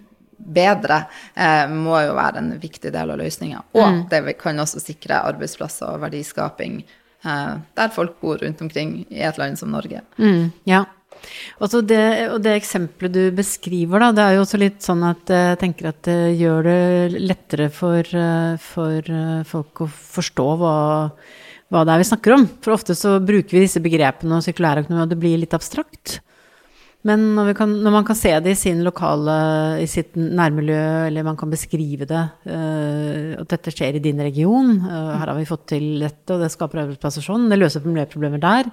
bedre, 0.58 1.00
eh, 1.34 1.64
må 1.70 2.00
jo 2.02 2.18
være 2.18 2.42
en 2.42 2.52
viktig 2.62 2.92
del 2.94 3.14
av 3.14 3.22
løsninga. 3.22 3.62
Og 3.74 3.86
mm. 3.86 4.02
det 4.10 4.36
kan 4.40 4.58
også 4.62 4.82
sikre 4.82 5.22
arbeidsplasser 5.30 5.90
og 5.90 6.02
verdiskaping 6.06 6.80
eh, 6.82 7.54
der 7.78 7.94
folk 7.94 8.20
bor 8.22 8.42
rundt 8.42 8.62
omkring 8.62 9.00
i 9.08 9.22
et 9.26 9.38
land 9.38 9.58
som 9.58 9.74
Norge. 9.74 10.02
Mm, 10.18 10.52
ja. 10.70 10.84
Altså 11.60 11.80
det, 11.86 12.02
og 12.32 12.42
det 12.44 12.56
eksempelet 12.58 13.14
du 13.14 13.22
beskriver, 13.36 14.02
da, 14.02 14.10
det 14.16 14.24
er 14.26 14.36
jo 14.36 14.44
også 14.44 14.60
litt 14.60 14.84
sånn 14.84 15.04
at 15.06 15.32
jeg 15.32 15.60
tenker 15.62 15.90
at 15.92 16.02
det 16.08 16.18
gjør 16.40 16.68
det 16.68 17.22
lettere 17.22 17.70
for, 17.72 18.02
eh, 18.02 18.60
for 18.60 19.14
eh, 19.20 19.40
folk 19.48 19.86
å 19.86 19.90
forstå 19.90 20.50
hva 20.62 20.76
hva 21.72 21.82
det 21.82 21.94
er 21.94 22.02
vi 22.02 22.06
snakker 22.06 22.36
om. 22.36 22.44
For 22.62 22.76
ofte 22.76 22.94
så 22.94 23.16
bruker 23.24 23.56
vi 23.56 23.64
disse 23.64 23.82
begrepene 23.82 24.38
og 24.38 24.44
sirkulærøkonomi, 24.46 25.04
og 25.04 25.10
det 25.10 25.18
blir 25.18 25.40
litt 25.40 25.56
abstrakt. 25.56 26.20
Men 27.04 27.34
når, 27.36 27.50
kan, 27.58 27.72
når, 27.84 27.92
man 27.98 28.06
kan 28.08 28.16
se 28.16 28.30
det 28.40 28.54
i 28.54 28.56
sin 28.56 28.80
lokale, 28.84 29.34
i 29.82 29.88
sitt 29.90 30.14
nærmiljø, 30.16 30.84
eller 31.10 31.26
man 31.26 31.36
kan 31.36 31.50
beskrive 31.52 32.08
det, 32.08 32.22
uh, 32.48 33.34
at 33.42 33.50
dette 33.50 33.74
skjer 33.74 33.98
i 33.98 34.04
din 34.06 34.22
region, 34.24 34.78
uh, 34.86 35.12
her 35.18 35.28
har 35.28 35.36
vi 35.36 35.48
fått 35.48 35.66
til 35.74 35.90
dette, 36.00 36.30
og 36.32 36.40
det 36.40 36.48
skaper 36.54 36.80
arbeidsplasser 36.86 37.26
sånn, 37.26 37.50
det 37.52 37.60
løser 37.60 37.84
miljøproblemer 37.84 38.40
der, 38.40 38.72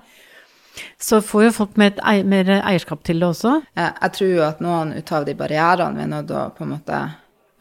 så 1.01 1.22
får 1.25 1.48
jo 1.48 1.56
folk 1.56 1.80
mer, 1.82 1.98
mer 2.28 2.54
eierskap 2.62 3.04
til 3.08 3.20
det 3.20 3.28
også. 3.32 3.58
Jeg 3.75 4.13
tror 4.18 4.32
jo 4.32 4.46
at 4.46 4.62
noen 4.63 4.94
ut 4.96 5.12
av 5.18 5.25
de 5.28 5.36
barrierene 5.38 5.98
vi 5.98 6.06
er 6.06 6.13
nødt 6.13 6.30
til 6.32 6.40
å 6.40 6.46
på 6.56 6.66
en 6.66 6.74
måte 6.78 7.01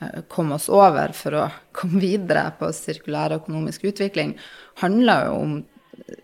Eh, 0.01 0.21
komme 0.29 0.55
oss 0.55 0.69
over 0.69 1.13
for 1.17 1.37
å 1.37 1.49
komme 1.77 2.01
videre 2.01 2.49
på 2.59 2.71
sirkulær 2.73 3.37
økonomisk 3.41 3.85
utvikling, 3.93 4.37
handler 4.81 5.29
jo 5.29 5.37
om 5.43 5.61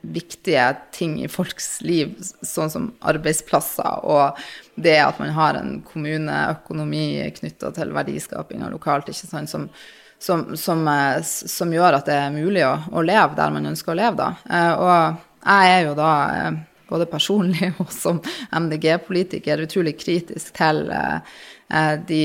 viktige 0.01 0.65
ting 0.95 1.19
i 1.21 1.29
folks 1.29 1.83
liv, 1.85 2.15
sånn 2.25 2.73
som 2.73 2.87
arbeidsplasser 3.07 4.07
og 4.09 4.39
det 4.81 4.97
at 5.03 5.19
man 5.21 5.35
har 5.37 5.59
en 5.61 5.77
kommuneøkonomi 5.85 7.27
knytta 7.37 7.71
til 7.77 7.93
verdiskapinga 7.95 8.71
lokalt, 8.73 9.11
ikke 9.13 9.29
sant, 9.29 9.53
som, 9.53 9.69
som, 10.19 10.49
som, 10.57 10.87
eh, 10.89 11.21
som, 11.27 11.75
gjør 11.77 12.01
at 12.01 12.09
det 12.09 12.17
er 12.17 12.35
mulig 12.35 12.65
å, 12.65 12.73
å, 12.97 13.05
leve 13.05 13.37
der 13.37 13.53
man 13.53 13.69
ønsker 13.75 13.93
å 13.93 14.01
leve, 14.01 14.17
da. 14.17 14.31
Eh, 14.49 14.73
og 14.81 15.47
jeg 15.47 15.77
er 15.77 15.85
jo 15.85 15.95
da 16.01 16.13
både 16.89 17.11
personlig 17.11 17.75
og 17.83 17.93
som 17.93 18.23
MDG-politiker 18.55 19.67
utrolig 19.67 19.99
kritisk 20.01 20.55
til 20.57 20.87
de 22.07 22.23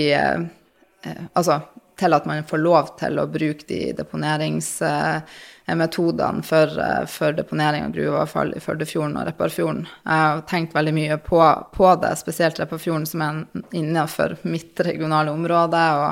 Eh, 1.03 1.23
altså 1.33 1.61
til 1.99 2.13
at 2.13 2.25
man 2.25 2.43
får 2.47 2.57
lov 2.57 2.97
til 2.97 3.19
å 3.21 3.27
bruke 3.29 3.65
de 3.69 3.93
deponeringsmetodene 3.97 6.43
for, 6.45 6.79
eh, 6.81 7.05
for 7.05 7.31
deponering 7.37 7.83
av 7.85 7.91
gruveavfall 7.93 8.53
i 8.57 8.63
Førdefjorden 8.63 9.17
og 9.17 9.25
Repparfjorden. 9.27 9.87
Jeg 10.05 10.17
har 10.23 10.41
tenkt 10.49 10.73
veldig 10.73 10.93
mye 10.97 11.17
på, 11.21 11.41
på 11.75 11.95
det, 12.01 12.17
spesielt 12.17 12.59
Repparfjorden, 12.59 13.05
som 13.05 13.21
er 13.21 13.45
innenfor 13.77 14.37
mitt 14.43 14.79
regionale 14.79 15.31
område. 15.31 15.91
og 16.01 16.11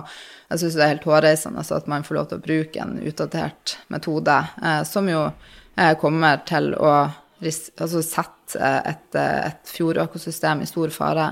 jeg 0.50 0.60
syns 0.60 0.76
det 0.76 0.84
er 0.84 0.94
helt 0.96 1.10
hårreisende 1.10 1.78
at 1.78 1.88
man 1.88 2.04
får 2.04 2.16
lov 2.16 2.26
til 2.30 2.38
å 2.38 2.46
bruke 2.46 2.82
en 2.82 3.00
utdatert 3.02 3.78
metode, 3.88 4.48
eh, 4.64 4.84
som 4.84 5.10
jo 5.10 5.32
eh, 5.78 5.98
kommer 5.98 6.38
til 6.46 6.76
å 6.76 7.10
altså, 7.42 8.04
sette 8.06 8.60
et, 8.60 9.16
et 9.16 9.74
fjordøkosystem 9.74 10.64
i 10.64 10.70
stor 10.70 10.94
fare. 10.94 11.32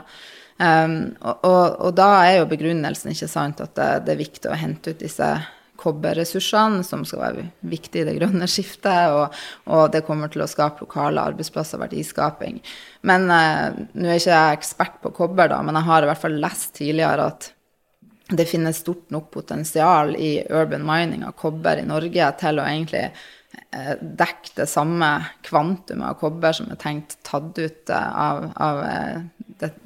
Um, 0.58 1.14
og, 1.22 1.44
og, 1.46 1.76
og, 1.86 1.92
da 1.98 2.08
er 2.26 2.40
jo 2.40 2.50
begrunnelsen 2.50 3.14
ikke 3.14 3.30
sant, 3.30 3.62
at 3.62 3.76
det, 3.78 3.90
det, 4.08 4.16
er 4.16 4.24
viktig 4.24 4.50
å 4.50 4.58
hente 4.58 4.94
ut 4.94 5.04
disse 5.04 5.28
kobberressursene, 5.78 6.82
som 6.82 7.04
skal 7.06 7.22
være 7.22 7.44
viktige 7.70 8.02
i 8.02 8.08
det 8.08 8.16
grønne 8.18 8.48
skiftet, 8.54 9.14
og, 9.14 9.36
og, 9.70 9.84
det 9.94 10.02
kommer 10.08 10.32
til 10.34 10.42
å 10.42 10.50
skape 10.50 10.88
lokale 10.88 11.28
arbeidsplasser 11.30 11.78
og 11.78 11.86
verdiskaping. 11.86 12.58
Men 13.06 13.30
uh, 13.30 13.78
nå 13.94 14.10
er 14.10 14.18
ikke 14.18 14.34
jeg 14.34 14.58
ekspert 14.58 14.98
på 15.04 15.14
kobber, 15.22 15.54
da, 15.54 15.62
men 15.66 15.78
jeg 15.78 15.90
har 15.92 16.04
i 16.08 16.12
hvert 16.12 16.26
fall 16.26 16.42
lest 16.42 16.74
tidligere 16.80 17.30
at 17.30 17.52
det 18.28 18.44
finnes 18.50 18.82
stort 18.82 19.14
nok 19.14 19.30
potensial 19.32 20.16
i 20.20 20.42
urban 20.50 20.84
mining 20.84 21.24
av 21.24 21.38
kobber 21.40 21.80
i 21.80 21.86
Norge 21.88 22.32
til 22.42 22.60
å 22.60 22.66
egentlig 22.68 23.06
eh, 23.06 23.28
dekke 24.02 24.54
det 24.56 24.68
samme 24.72 25.10
kvantumet 25.46 26.10
av 26.10 26.20
kobber 26.22 26.56
som 26.56 26.70
er 26.72 26.80
tenkt 26.82 27.18
tatt 27.28 27.58
ut 27.60 27.92
eh, 27.94 28.20
av, 28.24 28.46
av 28.56 28.82
eh, 28.86 29.18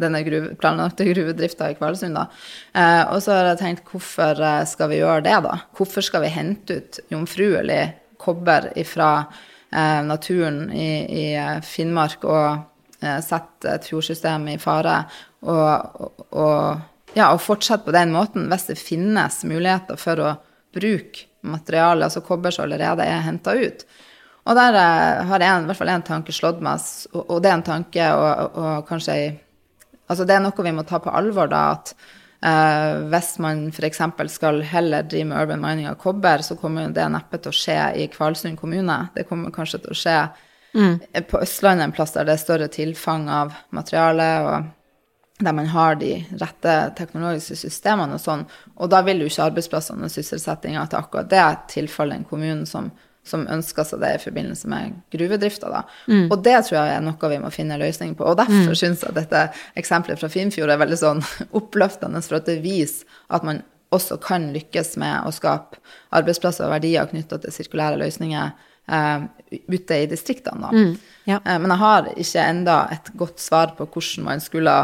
denne 0.01 0.21
gruve, 0.27 0.53
planlagte 0.59 1.07
gruvedrifta 1.07 1.71
i 1.71 1.77
Kvalsund. 1.79 2.19
Eh, 2.19 3.03
og 3.07 3.21
så 3.23 3.35
har 3.35 3.51
jeg 3.51 3.61
tenkt, 3.63 3.87
hvorfor 3.89 4.43
skal 4.69 4.91
vi 4.91 5.01
gjøre 5.01 5.25
det, 5.25 5.37
da? 5.47 5.55
Hvorfor 5.77 6.05
skal 6.05 6.25
vi 6.25 6.33
hente 6.33 6.81
ut 6.81 7.01
jomfruelig 7.11 7.81
kobber 8.21 8.69
fra 8.87 9.11
eh, 9.71 10.01
naturen 10.05 10.67
i, 10.75 10.91
i, 11.23 11.25
Finnmark 11.65 12.27
og 12.27 13.01
eh, 13.01 13.19
sette 13.25 13.77
et 13.77 13.89
fjordsystem 13.89 14.53
i 14.53 14.61
fare? 14.61 15.03
og, 15.41 16.11
og 16.37 17.15
ja, 17.17 17.31
og 17.33 17.41
fortsette 17.41 17.87
på 17.87 17.95
den 17.95 18.13
måten 18.13 18.45
hvis 18.51 18.67
det 18.69 18.77
finnes 18.79 19.41
muligheter 19.47 19.97
for 19.99 20.21
å 20.21 20.35
bruke 20.75 21.30
materiale, 21.41 22.05
altså 22.05 22.23
kobber 22.25 22.53
som 22.53 22.65
allerede 22.65 23.05
er 23.05 23.23
henta 23.25 23.55
ut. 23.57 23.85
Og 24.41 24.57
der 24.57 24.77
uh, 24.77 25.27
har 25.29 25.45
en, 25.45 25.63
i 25.63 25.69
hvert 25.69 25.79
fall 25.79 25.93
én 25.93 26.05
tanke 26.05 26.33
slått 26.33 26.61
meg, 26.65 26.81
og, 27.13 27.21
og, 27.27 27.37
det 27.43 27.51
er 27.51 27.59
en 27.59 27.67
tanke 27.67 28.09
og, 28.17 28.57
og 28.57 28.89
kanskje 28.89 29.21
Altså 30.11 30.25
det 30.27 30.33
er 30.35 30.41
noe 30.43 30.63
vi 30.65 30.73
må 30.75 30.83
ta 30.83 30.97
på 30.99 31.11
alvor, 31.15 31.47
da, 31.47 31.59
at 31.71 31.93
eh, 32.43 32.97
hvis 33.13 33.29
man 33.39 33.61
f.eks. 33.71 34.01
skal 34.33 34.59
heller 34.67 35.05
drive 35.07 35.29
med 35.29 35.39
urban 35.39 35.61
mining 35.63 35.87
av 35.87 35.95
kobber, 36.01 36.43
så 36.43 36.57
kommer 36.59 36.91
det 36.91 37.05
neppe 37.13 37.39
til 37.39 37.53
å 37.53 37.55
skje 37.55 37.77
i 37.95 38.09
Kvalsund 38.11 38.59
kommune. 38.59 38.97
Det 39.15 39.23
kommer 39.29 39.53
kanskje 39.55 39.79
til 39.85 39.93
å 39.93 39.99
skje 40.01 40.17
mm. 40.75 40.97
på 41.31 41.39
Østlandet, 41.39 41.85
en 41.85 41.95
plass 41.95 42.11
der 42.17 42.27
det 42.27 42.35
er 42.35 42.43
større 42.43 42.67
tilfang 42.73 43.29
av 43.31 43.55
materiale. 43.71 44.27
og 44.43 44.80
der 45.45 45.53
man 45.53 45.69
har 45.71 45.95
de 45.95 46.15
rette 46.41 46.73
teknologiske 46.97 47.57
systemene 47.63 48.17
og 48.17 48.23
sånn. 48.23 48.43
Og 48.77 48.91
da 48.91 49.01
vil 49.05 49.23
jo 49.23 49.29
ikke 49.29 49.47
arbeidsplassene 49.49 50.07
og 50.07 50.13
sysselsettinga 50.13 50.85
til 50.89 51.01
akkurat 51.01 51.31
det 51.31 51.47
tilfalle 51.73 52.17
en 52.17 52.27
kommune 52.27 52.67
som, 52.69 52.91
som 53.27 53.47
ønsker 53.51 53.87
seg 53.87 54.01
det 54.03 54.13
i 54.15 54.21
forbindelse 54.23 54.71
med 54.71 55.01
gruvedrifta, 55.13 55.71
da. 55.73 55.83
Mm. 56.07 56.27
Og 56.29 56.37
det 56.45 56.57
tror 56.67 56.77
jeg 56.79 56.95
er 56.95 57.03
noe 57.05 57.33
vi 57.33 57.41
må 57.43 57.51
finne 57.53 57.79
løsning 57.81 58.15
på. 58.17 58.27
Og 58.29 58.39
derfor 58.39 58.71
mm. 58.71 58.79
syns 58.83 59.05
jeg 59.05 59.17
dette 59.17 59.45
eksempelet 59.79 60.21
fra 60.21 60.31
Finnfjord 60.31 60.73
er 60.73 60.81
veldig 60.81 61.01
sånn 61.01 61.25
oppløftende, 61.59 62.23
for 62.25 62.41
at 62.41 62.49
det 62.49 62.61
viser 62.65 63.21
at 63.33 63.47
man 63.47 63.63
også 63.91 64.17
kan 64.23 64.51
lykkes 64.53 64.95
med 65.01 65.27
å 65.27 65.33
skape 65.35 65.81
arbeidsplasser 66.15 66.63
og 66.67 66.77
verdier 66.77 67.09
knytta 67.09 67.41
til 67.43 67.51
sirkulære 67.51 67.99
løsninger 67.99 68.53
uh, 68.87 69.25
ute 69.67 69.97
i 69.99 70.07
distriktene, 70.07 70.63
da. 70.63 70.71
Mm. 70.71 70.93
Ja. 71.27 71.41
Uh, 71.43 71.57
men 71.59 71.73
jeg 71.73 71.81
har 71.83 72.09
ikke 72.15 72.45
enda 72.53 72.77
et 72.95 73.11
godt 73.19 73.43
svar 73.43 73.75
på 73.77 73.87
hvordan 73.87 74.27
man 74.29 74.43
skulle 74.43 74.75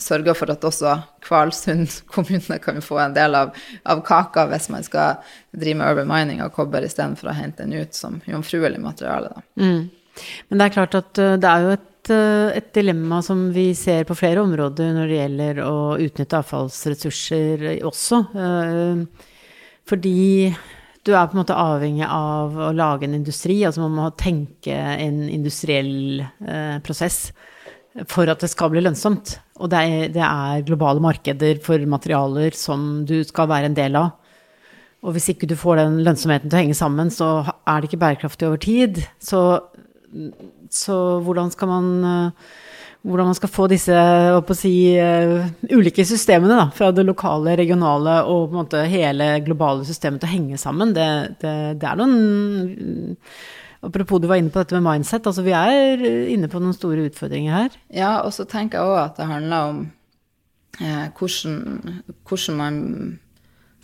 sørger 0.00 0.36
for 0.36 0.52
at 0.52 0.64
også 0.64 0.94
Kvalsund 1.24 2.00
kommune 2.14 2.58
kan 2.62 2.82
få 2.84 3.00
en 3.02 3.16
del 3.16 3.36
av, 3.38 3.54
av, 3.82 4.04
kaka 4.06 4.46
hvis 4.50 4.70
man 4.72 4.86
skal 4.86 5.20
drive 5.54 5.80
med 5.80 5.92
urban 5.92 6.10
mining 6.10 6.42
av 6.44 6.52
kobber 6.54 6.86
istedenfor 6.86 7.30
å 7.30 7.36
hente 7.36 7.64
den 7.64 7.84
ut 7.84 7.94
som 7.96 8.20
jomfruelig 8.28 8.80
materiale. 8.82 9.32
Mm. 9.60 9.90
Men 10.48 10.60
det 10.60 10.66
er 10.66 10.76
klart 10.76 10.96
at 10.98 11.20
eh, 11.20 11.36
det 11.40 11.50
er 11.50 11.64
jo 11.64 11.72
et, 11.74 12.10
eh, 12.14 12.58
et, 12.60 12.70
dilemma 12.76 13.20
som 13.24 13.48
vi 13.54 13.68
ser 13.78 14.06
på 14.08 14.16
flere 14.18 14.44
områder 14.44 14.92
når 14.96 15.10
det 15.10 15.18
gjelder 15.20 15.62
å 15.64 15.78
utnytte 16.02 16.40
avfallsressurser 16.42 17.66
også. 17.86 18.20
Eh, 18.44 19.32
fordi 19.90 20.20
du 21.04 21.12
er 21.12 21.26
på 21.28 21.36
en 21.36 21.42
måte 21.42 21.56
avhengig 21.60 22.06
av 22.08 22.54
å 22.68 22.70
lage 22.72 23.04
en 23.08 23.18
industri. 23.18 23.58
Altså 23.66 23.82
man 23.82 23.98
må 23.98 24.06
tenke 24.16 24.72
en 24.72 25.26
industriell 25.28 26.22
prosess 26.86 27.26
for 28.10 28.30
at 28.30 28.42
det 28.42 28.50
skal 28.50 28.72
bli 28.72 28.82
lønnsomt. 28.82 29.36
Og 29.62 29.70
det 29.70 29.80
er, 29.80 30.10
det 30.14 30.24
er, 30.24 30.64
globale 30.66 31.02
markeder 31.02 31.60
for 31.62 31.82
materialer 31.86 32.56
som 32.58 33.04
du 33.06 33.20
skal 33.26 33.50
være 33.50 33.70
en 33.70 33.78
del 33.78 33.98
av. 34.00 34.12
Og 35.04 35.14
hvis 35.14 35.30
ikke 35.34 35.46
du 35.46 35.54
får 35.60 35.82
den 35.82 36.00
lønnsomheten 36.06 36.48
til 36.48 36.58
å 36.58 36.62
henge 36.62 36.76
sammen, 36.78 37.12
så 37.12 37.44
er 37.44 37.80
det 37.80 37.90
ikke 37.90 38.00
bærekraftig 38.02 38.48
over 38.48 38.60
tid. 38.62 39.02
Så, 39.22 39.40
så 40.72 40.98
hvordan 41.22 41.52
skal 41.54 41.70
man 41.70 41.90
hvordan 43.04 43.28
man 43.28 43.36
skal 43.36 43.50
få 43.52 43.66
disse 43.68 43.94
si, 44.56 44.72
uh, 44.96 45.44
ulike 45.68 46.06
systemene, 46.08 46.56
da, 46.56 46.70
fra 46.72 46.88
det 46.96 47.04
lokale, 47.04 47.52
regionale 47.60 48.22
og 48.32 48.72
hele 48.88 49.26
globale 49.44 49.84
systemet 49.84 50.22
til 50.22 50.30
å 50.30 50.32
henge 50.32 50.60
sammen, 50.60 50.94
det, 50.96 51.08
det, 51.42 51.54
det 51.82 51.90
er 51.90 52.00
noen 52.00 52.16
Apropos 53.84 54.22
du 54.22 54.28
var 54.30 54.40
inne 54.40 54.52
på 54.52 54.62
dette 54.62 54.76
med 54.78 54.86
mindset. 54.86 55.26
altså 55.26 55.44
Vi 55.44 55.54
er 55.56 56.04
inne 56.32 56.48
på 56.50 56.62
noen 56.62 56.76
store 56.76 57.08
utfordringer 57.10 57.54
her. 57.54 57.76
Ja, 57.92 58.14
og 58.24 58.32
så 58.36 58.46
tenker 58.48 58.80
jeg 58.80 58.94
òg 58.94 59.00
at 59.02 59.20
det 59.20 59.28
handler 59.28 59.68
om 59.70 59.82
eh, 60.80 61.06
hvordan, 61.18 62.00
hvordan, 62.24 62.58
man 62.58 62.80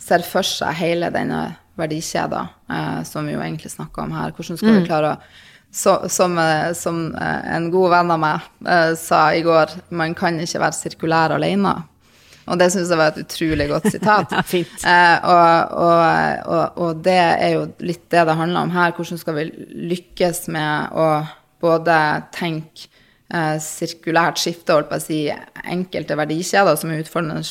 ser 0.01 0.25
for 0.25 0.47
seg 0.47 0.73
hele 0.79 1.11
denne 1.13 1.43
verdikjeda 1.77 2.41
eh, 2.71 2.99
som 3.07 3.29
vi 3.29 3.37
jo 3.37 3.45
egentlig 3.45 3.71
snakker 3.73 4.07
om 4.07 4.17
her. 4.17 4.33
Hvordan 4.35 4.59
skal 4.59 4.73
mm. 4.73 4.81
vi 4.81 4.89
klare 4.89 5.15
å 5.15 5.47
så, 5.71 6.09
som, 6.09 6.37
eh, 6.37 6.73
som, 6.73 7.15
eh, 7.15 7.55
en 7.55 7.71
god 7.71 7.89
venn 7.89 8.11
av 8.11 8.19
meg 8.19 8.67
eh, 8.67 8.93
sa 8.99 9.29
i 9.33 9.43
går, 9.45 9.77
man 9.95 10.15
kan 10.17 10.39
ikke 10.43 10.59
være 10.59 10.75
sirkulær 10.75 11.35
alene. 11.37 11.75
Og 12.51 12.59
det 12.59 12.67
syns 12.73 12.91
jeg 12.91 12.99
var 12.99 13.13
et 13.13 13.21
utrolig 13.23 13.67
godt 13.71 13.89
sitat. 13.93 14.31
ja, 14.35 14.45
fint. 14.45 14.73
Eh, 14.87 15.27
og, 15.31 15.75
og, 15.81 16.47
og, 16.51 16.81
og, 16.83 17.03
det 17.05 17.19
er 17.19 17.53
jo 17.55 17.67
litt 17.83 18.07
det 18.11 18.25
det 18.27 18.39
handler 18.39 18.65
om 18.65 18.73
her. 18.75 18.95
Hvordan 18.97 19.21
skal 19.21 19.37
vi 19.37 19.45
lykkes 19.91 20.47
med 20.51 20.97
å 20.97 21.05
både 21.63 21.95
tenke 22.35 22.89
eh, 23.31 23.55
sirkulært 23.63 24.41
skifte, 24.41 24.75
holdt 24.75 24.91
på 24.91 24.99
å 24.99 25.03
si, 25.03 25.21
enkelte 25.61 26.17
verdikjeder 26.19 26.79
som 26.79 26.91
er 26.91 27.05
utfordrende, 27.05 27.45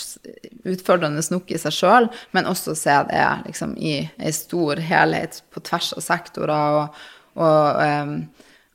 utfordrende 0.75 1.25
nok 1.33 1.55
i 1.55 1.61
seg 1.63 1.77
sjøl, 1.77 2.11
men 2.37 2.51
også 2.51 2.77
se 2.79 2.99
det 3.09 3.25
liksom, 3.47 3.77
i 3.79 4.03
ei 4.05 4.35
stor 4.37 4.83
helhet 4.85 5.41
på 5.55 5.65
tvers 5.65 5.95
av 5.97 6.05
sektorer. 6.05 6.79
og, 7.41 7.81
um, 7.81 8.17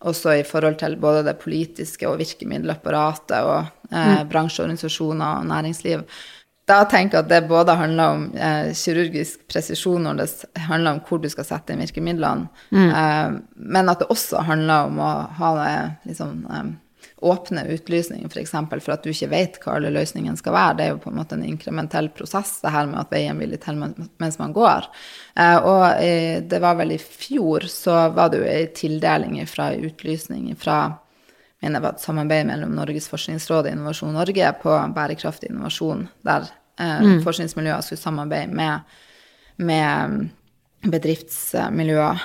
også 0.06 0.38
i 0.40 0.46
forhold 0.48 0.80
til 0.82 0.98
både 1.02 1.26
det 1.26 1.38
politiske 1.42 2.08
og 2.10 2.20
virkemiddelapparatet 2.22 3.38
og 3.42 3.60
eh, 3.92 4.22
mm. 4.22 4.32
bransjeorganisasjoner 4.32 5.42
og 5.42 5.52
næringsliv. 5.52 6.06
Da 6.66 6.80
tenker 6.90 7.20
jeg 7.20 7.26
at 7.26 7.30
det 7.30 7.50
både 7.50 7.76
handler 7.78 8.16
om 8.16 8.24
eh, 8.34 8.72
kirurgisk 8.74 9.44
presisjon 9.52 10.08
når 10.08 10.22
det 10.22 10.30
handler 10.66 10.96
om 10.96 11.04
hvor 11.06 11.22
du 11.22 11.28
skal 11.30 11.46
sette 11.46 11.74
inn 11.74 11.84
virkemidlene, 11.84 12.50
mm. 12.74 12.88
eh, 12.88 13.36
men 13.76 13.92
at 13.92 14.02
det 14.02 14.10
også 14.14 14.42
handler 14.48 14.90
om 14.90 14.98
å 14.98 15.12
ha 15.38 15.52
det 15.60 15.76
liksom, 16.10 16.40
eh, 16.50 16.72
åpne 17.26 17.64
utlysningen, 17.74 18.30
f.eks. 18.30 18.54
For, 18.56 18.82
for 18.84 18.96
at 18.96 19.06
du 19.06 19.12
ikke 19.12 19.32
vet 19.32 19.60
hva 19.64 19.78
alle 19.80 19.94
løsningene 19.94 20.38
skal 20.40 20.56
være. 20.56 20.76
Det 20.78 20.86
er 20.86 20.92
jo 20.94 21.00
på 21.04 21.14
en 21.14 21.20
måte 21.20 21.38
en 21.38 21.48
inkrementell 21.48 22.12
prosess, 22.16 22.60
det 22.64 22.74
her 22.76 22.90
med 22.92 23.02
at 23.02 23.14
veien 23.14 23.40
vil 23.42 23.56
til 23.62 23.80
mens 23.82 24.38
man 24.42 24.54
går. 24.56 24.90
Eh, 25.40 25.58
og 25.58 26.06
det 26.52 26.62
var 26.64 26.78
vel 26.82 26.96
i 26.96 27.02
fjor 27.02 27.66
så 27.72 28.06
var 28.16 28.30
det 28.32 28.44
jo 28.44 28.52
ei 28.52 28.70
tildeling 28.76 29.42
fra 29.50 29.72
utlysning 29.76 30.54
fra 30.60 30.84
mener 31.66 31.80
jeg 31.80 31.86
var 31.86 31.96
et 31.96 32.04
samarbeid 32.04 32.48
mellom 32.50 32.76
Norges 32.78 33.08
forskningsråd 33.10 33.66
og 33.66 33.72
Innovasjon 33.74 34.14
Norge 34.16 34.52
på 34.62 34.76
bærekraftig 34.96 35.50
innovasjon, 35.50 36.06
der 36.28 36.48
eh, 36.78 37.02
mm. 37.02 37.20
forskningsmiljøer 37.26 37.86
skulle 37.86 38.02
samarbeide 38.02 38.54
med, 38.54 38.98
med 39.58 40.30
bedriftsmiljøer. 40.94 42.22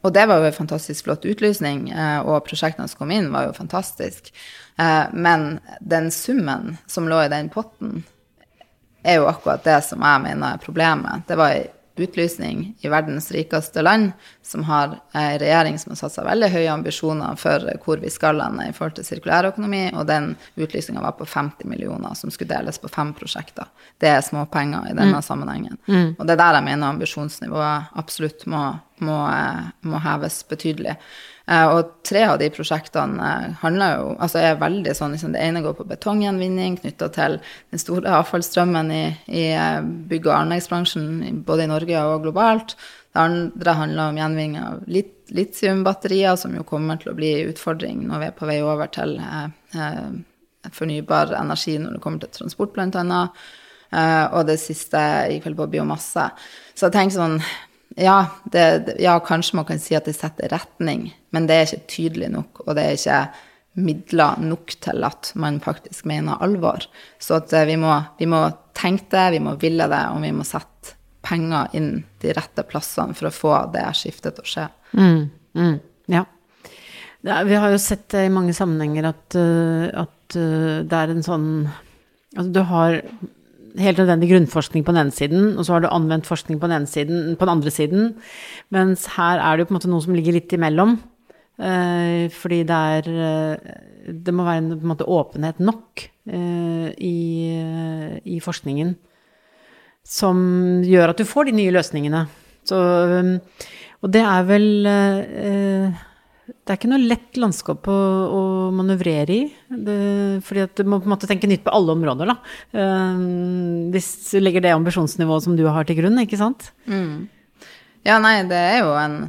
Og 0.00 0.14
det 0.16 0.24
var 0.26 0.40
jo 0.40 0.48
en 0.48 0.56
fantastisk 0.56 1.04
flott 1.04 1.26
utlysning, 1.28 1.90
eh, 1.90 2.20
og 2.24 2.44
prosjektene 2.46 2.88
som 2.88 3.02
kom 3.02 3.12
inn, 3.12 3.28
var 3.32 3.48
jo 3.48 3.56
fantastisk. 3.56 4.32
Eh, 4.80 5.12
men 5.12 5.60
den 5.80 6.10
summen 6.10 6.78
som 6.86 7.08
lå 7.08 7.20
i 7.24 7.32
den 7.32 7.50
potten, 7.52 8.02
er 9.02 9.20
jo 9.20 9.28
akkurat 9.30 9.64
det 9.64 9.78
som 9.84 10.02
jeg 10.04 10.24
mener 10.24 10.54
er 10.54 10.64
problemet. 10.64 11.24
Det 11.28 11.36
var 11.40 11.56
ei 11.56 11.68
utlysning 12.00 12.74
i 12.80 12.88
verdens 12.88 13.30
rikeste 13.32 13.82
land, 13.82 14.12
som 14.42 14.64
har 14.64 14.98
en 15.12 15.38
regjering 15.38 15.78
som 15.78 15.92
har 15.92 15.98
satt 16.00 16.14
seg 16.14 16.26
veldig 16.26 16.48
høye 16.52 16.72
ambisjoner 16.72 17.38
for 17.40 17.66
hvor 17.84 18.00
vi 18.02 18.10
skal 18.12 18.38
lande 18.40 18.68
i 18.68 18.74
forhold 18.76 18.96
til 18.98 19.06
sirkulærøkonomi, 19.08 19.82
og 19.98 20.06
den 20.08 20.32
utlysninga 20.56 21.02
var 21.04 21.16
på 21.18 21.28
50 21.28 21.68
millioner, 21.68 22.14
som 22.16 22.32
skulle 22.32 22.52
deles 22.54 22.80
på 22.80 22.90
fem 22.92 23.12
prosjekter. 23.16 23.68
Det 24.00 24.10
er 24.12 24.24
småpenger 24.24 24.90
i 24.90 24.94
denne 24.94 25.20
mm. 25.20 25.26
sammenhengen. 25.26 25.76
Mm. 25.86 26.14
Og 26.16 26.24
det 26.24 26.36
er 26.36 26.42
der 26.42 26.60
jeg 26.60 26.68
mener 26.70 26.94
ambisjonsnivået 26.94 27.92
absolutt 28.00 28.46
må, 28.50 28.64
må, 29.04 29.18
må 29.86 30.00
heves 30.04 30.40
betydelig. 30.50 30.96
Eh, 31.50 31.66
og 31.66 31.96
tre 32.06 32.22
av 32.28 32.38
de 32.38 32.50
prosjektene 32.54 33.26
eh, 33.26 33.58
handler 33.62 33.96
jo, 33.98 34.08
altså 34.22 34.38
er 34.42 34.60
veldig 34.60 34.92
sånn 34.94 35.16
liksom 35.16 35.32
Det 35.34 35.42
ene 35.42 35.62
går 35.64 35.74
på 35.78 35.86
betonggjenvinning 35.88 36.76
knytta 36.78 37.08
til 37.16 37.38
den 37.72 37.82
store 37.82 38.12
avfallsstrømmen 38.20 38.92
i, 38.94 39.04
i 39.26 39.44
eh, 39.56 39.80
bygg- 39.82 40.28
og 40.28 40.36
anleggsbransjen 40.36 41.42
både 41.46 41.66
i 41.66 41.72
Norge 41.72 42.04
og 42.06 42.26
globalt. 42.28 42.76
Det 43.10 43.24
andre 43.24 43.74
handler 43.74 44.12
om 44.12 44.20
gjenvinning 44.20 44.60
av 44.62 44.84
lit 44.86 45.16
litiumbatterier, 45.30 46.34
som 46.34 46.56
jo 46.56 46.64
kommer 46.66 46.98
til 46.98 47.12
å 47.12 47.14
bli 47.14 47.28
utfordring 47.46 48.00
når 48.08 48.18
vi 48.18 48.26
er 48.26 48.32
på 48.34 48.48
vei 48.48 48.56
over 48.66 48.88
til 48.90 49.12
eh, 49.20 50.08
fornybar 50.74 51.34
energi 51.38 51.76
når 51.78 51.96
det 51.96 52.02
kommer 52.02 52.24
til 52.24 52.32
transport, 52.34 52.74
bl.a. 52.74 53.20
Eh, 53.90 54.26
og 54.34 54.46
det 54.48 54.58
siste 54.62 55.00
gikk 55.32 55.46
vel 55.48 55.58
på 55.58 55.68
biomasse. 55.74 56.28
Så 56.74 56.88
jeg 56.88 56.96
tenker 56.96 57.16
sånn 57.16 57.38
ja, 57.96 58.26
det, 58.52 58.96
ja, 59.02 59.16
kanskje 59.24 59.56
man 59.58 59.66
kan 59.68 59.80
si 59.82 59.96
at 59.98 60.06
det 60.06 60.14
setter 60.16 60.52
retning, 60.52 61.08
men 61.34 61.46
det 61.48 61.56
er 61.56 61.66
ikke 61.66 61.90
tydelig 61.90 62.30
nok, 62.32 62.62
og 62.66 62.76
det 62.78 62.84
er 62.84 62.98
ikke 62.98 63.20
midler 63.80 64.40
nok 64.42 64.74
til 64.82 65.06
at 65.06 65.30
man 65.38 65.60
faktisk 65.62 66.06
mener 66.10 66.42
alvor. 66.42 66.84
Så 67.22 67.38
at 67.38 67.54
vi 67.68 67.76
må, 67.80 67.92
vi 68.18 68.28
må 68.30 68.44
tenke 68.76 69.10
det, 69.14 69.26
vi 69.36 69.42
må 69.44 69.54
ville 69.60 69.86
det, 69.90 70.02
og 70.10 70.22
vi 70.24 70.32
må 70.34 70.46
sette 70.46 70.96
penger 71.26 71.74
inn 71.76 71.90
de 72.22 72.34
rette 72.34 72.64
plassene 72.68 73.14
for 73.16 73.28
å 73.28 73.34
få 73.34 73.54
det 73.74 73.84
skiftet 73.98 74.38
til 74.38 74.46
å 74.46 74.52
skje. 74.54 74.66
Mm, 74.96 75.20
mm, 75.58 75.76
ja. 76.14 76.24
ja. 77.26 77.42
Vi 77.46 77.58
har 77.62 77.74
jo 77.74 77.82
sett 77.82 78.16
i 78.18 78.30
mange 78.32 78.54
sammenhenger 78.56 79.10
at, 79.12 79.36
at 79.36 80.38
det 80.38 81.02
er 81.04 81.14
en 81.14 81.24
sånn 81.26 81.52
Altså 82.30 82.52
du 82.54 82.60
har 82.62 82.92
helt 83.78 84.00
nødvendig 84.00 84.30
grunnforskning 84.32 84.84
på 84.84 84.92
den 84.94 85.04
ene 85.04 85.14
siden, 85.14 85.44
og 85.58 85.66
så 85.66 85.74
har 85.74 85.84
du 85.84 85.90
anvendt 85.90 86.26
forskning 86.26 86.60
på 86.60 86.70
den, 86.70 86.86
siden, 86.90 87.36
på 87.36 87.46
den 87.46 87.54
andre 87.54 87.70
siden. 87.70 88.14
Mens 88.70 89.06
her 89.16 89.38
er 89.38 89.56
det 89.56 89.64
jo 89.64 89.70
på 89.70 89.74
en 89.74 89.78
måte 89.78 89.90
noe 89.92 90.04
som 90.04 90.16
ligger 90.16 90.36
litt 90.36 90.52
imellom. 90.56 90.96
Eh, 91.60 92.30
fordi 92.32 92.62
det 92.64 92.76
er 92.96 93.08
eh, 93.12 93.72
Det 94.08 94.32
må 94.32 94.46
være 94.46 94.62
en, 94.62 94.72
en 94.78 94.88
måte, 94.88 95.04
åpenhet 95.04 95.58
nok 95.60 96.00
eh, 96.32 96.88
i, 96.96 97.18
i, 98.24 98.38
forskningen 98.40 98.94
som 100.00 100.38
gjør 100.82 101.12
at 101.12 101.20
du 101.20 101.28
får 101.28 101.50
de 101.50 101.58
nye 101.58 101.74
løsningene. 101.74 102.24
Så, 102.64 102.78
og 104.00 104.12
det 104.14 104.22
er 104.24 104.46
vel 104.48 104.88
det 106.50 106.72
er 106.72 106.78
ikke 106.78 106.90
noe 106.90 107.02
lett 107.02 107.38
landskap 107.40 107.88
å, 107.90 107.98
å 108.36 108.40
manøvrere 108.74 109.34
i. 109.34 109.42
Det, 109.70 109.98
fordi 110.46 110.64
at 110.66 110.78
du 110.78 110.88
må 110.88 111.00
på 111.00 111.08
en 111.08 111.14
måte 111.14 111.28
tenke 111.30 111.50
nytt 111.50 111.64
på 111.66 111.74
alle 111.74 111.94
områder, 111.96 112.30
da. 112.32 112.36
Uh, 112.74 113.90
hvis 113.94 114.10
du 114.30 114.40
legger 114.42 114.64
det 114.64 114.74
ambisjonsnivået 114.76 115.46
som 115.46 115.58
du 115.58 115.66
har 115.68 115.88
til 115.88 116.00
grunn, 116.00 116.18
ikke 116.22 116.40
sant? 116.40 116.70
Mm. 116.90 117.28
Ja, 118.06 118.18
nei, 118.22 118.40
det 118.48 118.58
er 118.58 118.82
jo 118.82 118.96
en 118.98 119.22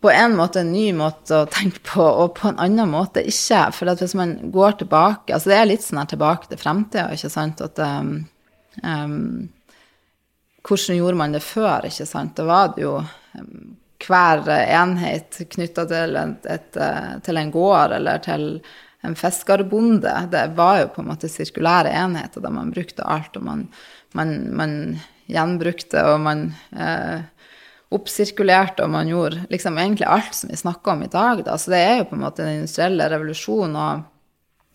på 0.00 0.08
en 0.10 0.32
måte 0.32 0.62
en 0.62 0.70
ny 0.72 0.86
måte 0.96 1.42
å 1.42 1.48
tenke 1.50 1.82
på, 1.84 2.00
og 2.00 2.32
på 2.38 2.48
en 2.48 2.60
annen 2.62 2.88
måte 2.88 3.20
ikke. 3.20 3.66
For 3.76 3.90
hvis 4.00 4.16
man 4.16 4.38
går 4.52 4.78
tilbake 4.80 5.34
Altså 5.36 5.52
det 5.52 5.58
er 5.58 5.68
litt 5.68 5.84
sånn 5.84 6.00
her 6.00 6.08
tilbake 6.08 6.48
til 6.48 6.60
fremtida, 6.60 7.10
ikke 7.12 7.28
sant, 7.32 7.60
at 7.60 7.82
um, 7.84 8.14
um, 8.80 9.50
Hvordan 10.64 10.96
gjorde 10.96 11.20
man 11.20 11.36
det 11.36 11.44
før, 11.44 11.84
ikke 11.88 12.08
sant? 12.08 12.32
Da 12.38 12.48
var 12.48 12.72
det 12.72 12.86
jo 12.86 12.96
um, 13.00 13.76
hver 14.06 14.48
enhet 14.50 15.40
knytta 15.54 15.86
til, 15.90 16.16
eh, 16.16 17.16
til, 17.24 17.40
en 17.40 17.52
gård 17.54 17.96
eller 17.96 18.22
til 18.24 18.46
en 19.06 19.16
fiskerbonde. 19.16 20.14
Det 20.32 20.44
var 20.56 20.80
jo 20.80 20.92
på 20.94 21.02
en 21.02 21.10
måte 21.12 21.30
sirkulære 21.32 21.92
enheter 22.02 22.44
der 22.44 22.54
man 22.54 22.72
brukte 22.74 23.06
alt, 23.06 23.36
og 23.36 23.44
man, 23.44 23.66
man, 24.12 24.34
man 24.56 24.74
gjenbrukte, 25.30 26.04
og 26.12 26.20
man 26.20 26.48
eh, 26.76 27.20
oppsirkulerte, 27.90 28.84
og 28.84 28.92
man 28.94 29.10
gjorde 29.10 29.44
liksom 29.50 29.78
egentlig 29.78 30.06
alt 30.06 30.34
som 30.36 30.52
vi 30.52 30.58
snakker 30.58 30.94
om 30.94 31.02
i 31.02 31.10
dag. 31.10 31.44
Da. 31.46 31.58
Så 31.58 31.72
det 31.72 31.82
er 31.82 31.96
jo 32.00 32.08
på 32.10 32.18
en 32.18 32.24
måte 32.24 32.44
den 32.44 32.60
industrielle 32.62 33.08
revolusjonen 33.10 33.78
og, 33.80 34.08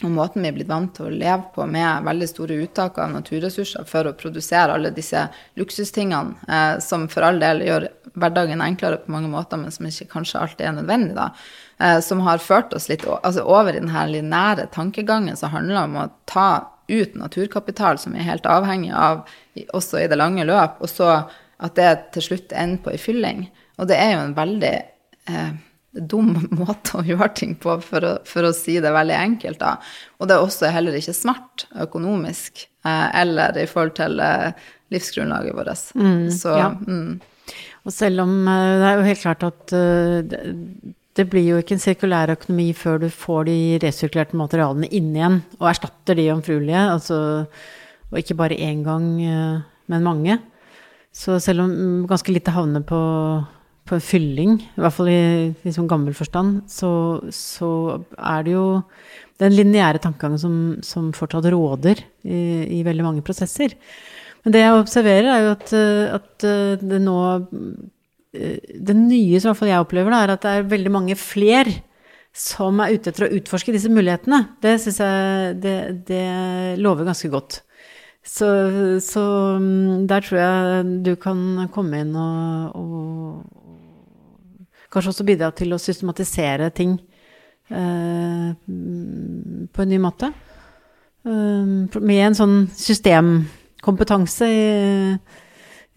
og, 0.04 0.10
måten 0.12 0.44
vi 0.44 0.50
er 0.50 0.56
blitt 0.58 0.68
vant 0.68 0.92
til 0.98 1.08
å 1.08 1.14
leve 1.14 1.54
på 1.56 1.64
med 1.72 2.04
veldig 2.04 2.28
store 2.28 2.58
uttak 2.66 2.98
av 3.00 3.14
naturressurser 3.14 3.86
for 3.88 4.10
å 4.10 4.16
produsere 4.20 4.76
alle 4.76 4.92
disse 4.92 5.22
luksustingene, 5.56 6.36
eh, 6.52 6.80
som 6.84 7.08
for 7.12 7.24
all 7.24 7.40
del 7.40 7.64
gjør 7.64 7.88
hverdagen 8.14 8.64
enklere 8.64 9.00
på 9.04 9.14
mange 9.16 9.32
måter, 9.32 9.62
men 9.62 9.72
som 9.72 9.88
ikke 9.88 10.10
kanskje 10.12 10.42
alltid 10.42 10.68
er 10.68 10.76
nødvendig, 10.76 11.16
da. 11.16 11.30
Eh, 11.80 12.00
som 12.04 12.20
har 12.28 12.44
ført 12.44 12.76
oss 12.76 12.90
litt 12.92 13.06
altså 13.08 13.46
over 13.48 13.72
i 13.72 13.80
denne 13.80 14.04
linære 14.12 14.68
tankegangen 14.76 15.40
som 15.40 15.56
handler 15.56 15.84
om 15.86 15.98
å 16.04 16.10
ta 16.28 16.50
ut 16.92 17.16
naturkapital 17.16 17.98
som 17.98 18.14
vi 18.14 18.20
er 18.20 18.30
helt 18.30 18.46
avhengig 18.46 18.92
av 18.94 19.24
også 19.74 20.04
i 20.04 20.10
det 20.12 20.20
lange 20.20 20.44
løp, 20.46 20.82
og 20.84 20.92
så 20.92 21.12
at 21.64 21.80
det 21.80 21.92
til 22.16 22.28
slutt 22.30 22.52
ender 22.52 22.84
på 22.84 22.92
ei 22.92 23.00
fylling. 23.00 23.46
Og 23.80 23.88
det 23.88 23.96
er 23.96 24.12
jo 24.18 24.26
en 24.26 24.36
veldig 24.36 24.76
eh, 25.32 25.56
dum 25.96 26.34
måte 26.62 27.00
å 27.00 27.06
gjøre 27.06 27.32
ting 27.38 27.56
på, 27.60 27.78
for 27.84 28.08
å, 28.08 28.16
for 28.28 28.48
å, 28.48 28.54
si 28.56 28.78
det 28.84 28.94
veldig 28.96 29.18
enkelt. 29.18 29.62
da. 29.62 29.76
Og 30.20 30.30
det 30.30 30.38
er 30.38 30.44
også 30.46 30.72
heller 30.74 30.98
ikke 30.98 31.16
smart 31.16 31.68
økonomisk 31.86 32.66
eh, 32.86 33.08
eller 33.22 33.58
i 33.62 33.68
forhold 33.70 33.96
til 34.00 34.20
eh, 34.24 34.52
livsgrunnlaget 34.94 35.58
vårt. 35.58 35.88
Mm, 35.96 36.28
Så, 36.34 36.58
ja. 36.60 36.70
mm. 36.76 37.56
Og 37.86 37.94
selv 37.94 38.26
om 38.26 38.38
eh, 38.50 38.76
det 38.82 38.90
er 38.90 39.00
jo 39.00 39.10
helt 39.10 39.24
klart 39.24 39.46
at 39.48 39.76
uh, 39.78 40.36
det 41.16 41.28
blir 41.32 41.46
jo 41.48 41.62
ikke 41.62 41.78
en 41.78 41.84
sirkulær 41.84 42.34
økonomi 42.34 42.72
før 42.76 43.06
du 43.06 43.08
får 43.14 43.46
de 43.48 43.60
resirkulerte 43.84 44.38
materialene 44.40 44.90
inn 44.92 45.14
igjen 45.16 45.40
og 45.62 45.70
erstatter 45.72 46.18
de 46.20 46.28
omfruelige. 46.34 46.82
Altså, 46.98 47.20
og 48.12 48.20
ikke 48.20 48.38
bare 48.42 48.60
én 48.60 48.84
gang, 48.86 49.08
uh, 49.22 49.64
men 49.92 50.06
mange. 50.06 50.40
Så 51.16 51.38
selv 51.40 51.64
om 51.64 52.04
ganske 52.10 52.34
lite 52.34 52.52
havner 52.52 52.84
på, 52.84 53.00
på 53.86 54.00
fylling, 54.02 54.58
i 54.64 54.82
hvert 54.82 54.96
fall 54.96 55.10
i, 55.12 55.72
sånn 55.74 55.90
gammel 55.90 56.16
forstand, 56.18 56.64
så, 56.72 56.90
så, 57.34 57.70
er 58.18 58.46
det 58.46 58.56
jo 58.56 58.68
den 59.42 59.54
lineære 59.54 60.02
tankegangen 60.02 60.42
som, 60.42 60.56
som, 60.86 61.12
fortsatt 61.14 61.48
råder 61.54 62.02
i, 62.24 62.40
i, 62.80 62.84
veldig 62.88 63.06
mange 63.06 63.26
prosesser. 63.26 63.76
Men 64.46 64.56
det 64.56 64.64
jeg 64.64 64.80
observerer, 64.80 65.30
er 65.32 65.44
jo 65.44 65.52
at, 65.56 65.76
at 66.20 66.48
det 66.82 67.02
nå 67.02 67.18
Det 68.36 68.94
nye 68.94 69.40
som 69.40 69.48
i 69.48 69.52
hvert 69.52 69.60
fall 69.62 69.70
jeg 69.72 69.84
opplever, 69.84 70.12
da, 70.12 70.24
er 70.24 70.34
at 70.34 70.44
det 70.44 70.54
er 70.54 70.74
veldig 70.74 70.92
mange 70.92 71.16
fler 71.20 71.70
som 72.36 72.82
er 72.84 72.98
ute 72.98 73.14
etter 73.14 73.30
å 73.30 73.32
utforske 73.38 73.72
disse 73.72 73.90
mulighetene. 73.92 74.42
Det 74.62 74.76
syns 74.84 75.00
jeg 75.00 75.56
det, 75.64 75.78
det 76.10 76.26
lover 76.84 77.08
ganske 77.08 77.32
godt. 77.32 77.62
Så, 78.26 78.48
så, 79.06 79.24
mm, 79.62 80.08
der 80.10 80.26
tror 80.26 80.40
jeg 80.40 80.86
du 81.06 81.14
kan 81.22 81.68
komme 81.74 82.02
inn 82.02 82.16
og, 82.18 82.74
og, 82.74 83.65
kanskje 84.96 85.12
også 85.14 85.28
bidra 85.28 85.52
til 85.56 85.76
å 85.76 85.82
systematisere 85.82 86.72
ting 86.76 86.96
eh, 87.70 88.50
på 88.56 89.84
en 89.86 89.92
ny 89.92 90.00
måte. 90.02 90.32
Eh, 91.26 92.00
med 92.00 92.22
en 92.30 92.38
sånn 92.38 92.58
systemkompetanse 92.76 94.50
i, 94.50 94.66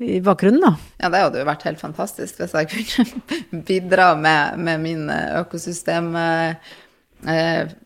i 0.05 0.21
bakgrunnen, 0.25 0.65
da. 0.65 0.75
Ja, 1.03 1.13
det 1.15 1.25
hadde 1.25 1.43
jo 1.43 1.49
vært 1.49 1.67
helt 1.69 1.83
fantastisk 1.83 2.43
hvis 2.43 2.57
jeg 2.59 2.71
kunne 2.75 3.63
bidra 3.71 4.13
med, 4.19 4.63
med 4.67 4.87
min 4.87 5.11
økosystem 5.13 6.15
eh, 6.19 6.73
eh 7.27 7.77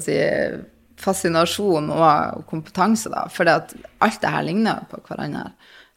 si, 0.00 0.14
fascinasjon 1.02 1.90
og 1.92 2.44
kompetanse, 2.48 3.10
da. 3.12 3.26
For 3.32 3.48
alt 3.50 3.74
det 4.22 4.30
her 4.30 4.46
ligner 4.46 4.86
på 4.88 5.00
hverandre. 5.08 5.50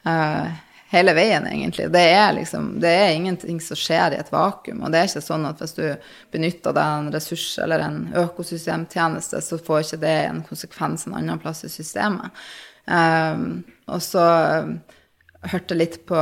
Uh, 0.05 0.49
hele 0.93 1.13
veien, 1.17 1.47
egentlig. 1.47 1.87
Det 1.91 2.03
er 2.13 2.33
liksom, 2.37 2.75
det 2.79 2.91
er 2.91 3.13
ingenting 3.15 3.59
som 3.61 3.79
skjer 3.79 4.13
i 4.13 4.19
et 4.21 4.31
vakuum. 4.33 4.83
Og 4.85 4.93
det 4.93 5.01
er 5.01 5.09
ikke 5.09 5.23
sånn 5.25 5.47
at 5.49 5.61
hvis 5.63 5.75
du 5.77 5.85
benytter 6.33 6.75
deg 6.75 6.99
en 6.99 7.09
ressurs 7.15 7.47
eller 7.61 7.83
en 7.85 7.99
økosystemtjeneste, 8.21 9.41
så 9.41 9.59
får 9.59 9.85
ikke 9.85 10.03
det 10.05 10.15
en 10.27 10.43
konsekvens 10.45 11.07
en 11.07 11.17
annen 11.17 11.41
plass 11.41 11.65
i 11.65 11.71
systemet. 11.73 12.45
Um, 12.85 13.63
og 13.89 14.01
så 14.05 14.23
hørte 15.49 15.73
jeg 15.73 15.79
litt 15.79 15.99
på 16.05 16.19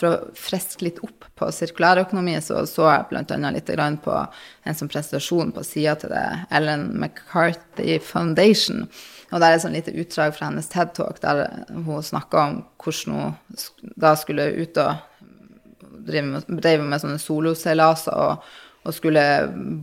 For 0.00 0.08
å 0.08 0.30
friske 0.34 0.86
litt 0.86 1.02
opp 1.04 1.26
på 1.38 1.50
sirkulærøkonomi 1.52 2.38
så 2.42 2.62
så 2.66 2.86
jeg 2.88 3.04
bl.a. 3.10 3.50
litt 3.52 3.68
på 4.02 4.14
en 4.16 4.78
sånn 4.78 4.90
presentasjon 4.90 5.52
på 5.54 5.62
sida 5.66 5.94
til 6.00 6.10
det 6.10 6.24
Ellen 6.50 6.88
McCarthy 6.96 7.98
Foundation. 8.02 8.88
Og 9.32 9.40
der 9.40 9.48
er 9.48 9.56
et 9.56 9.64
sånn 9.64 9.76
lite 9.76 9.94
utdrag 9.96 10.34
fra 10.36 10.50
hennes 10.50 10.68
TED 10.68 10.92
Talk 10.98 11.22
der 11.22 11.46
hun 11.72 12.04
snakka 12.04 12.42
om 12.42 12.58
hvordan 12.82 13.16
hun 13.16 13.94
da 14.00 14.12
skulle 14.20 14.50
ut 14.60 14.80
og 14.82 15.00
drive 16.06 16.26
med, 16.26 16.50
drive 16.60 16.84
med 16.84 17.00
sånne 17.00 17.20
soloseilaser 17.22 18.12
og, 18.12 18.50
og, 18.84 18.92
skulle 18.96 19.24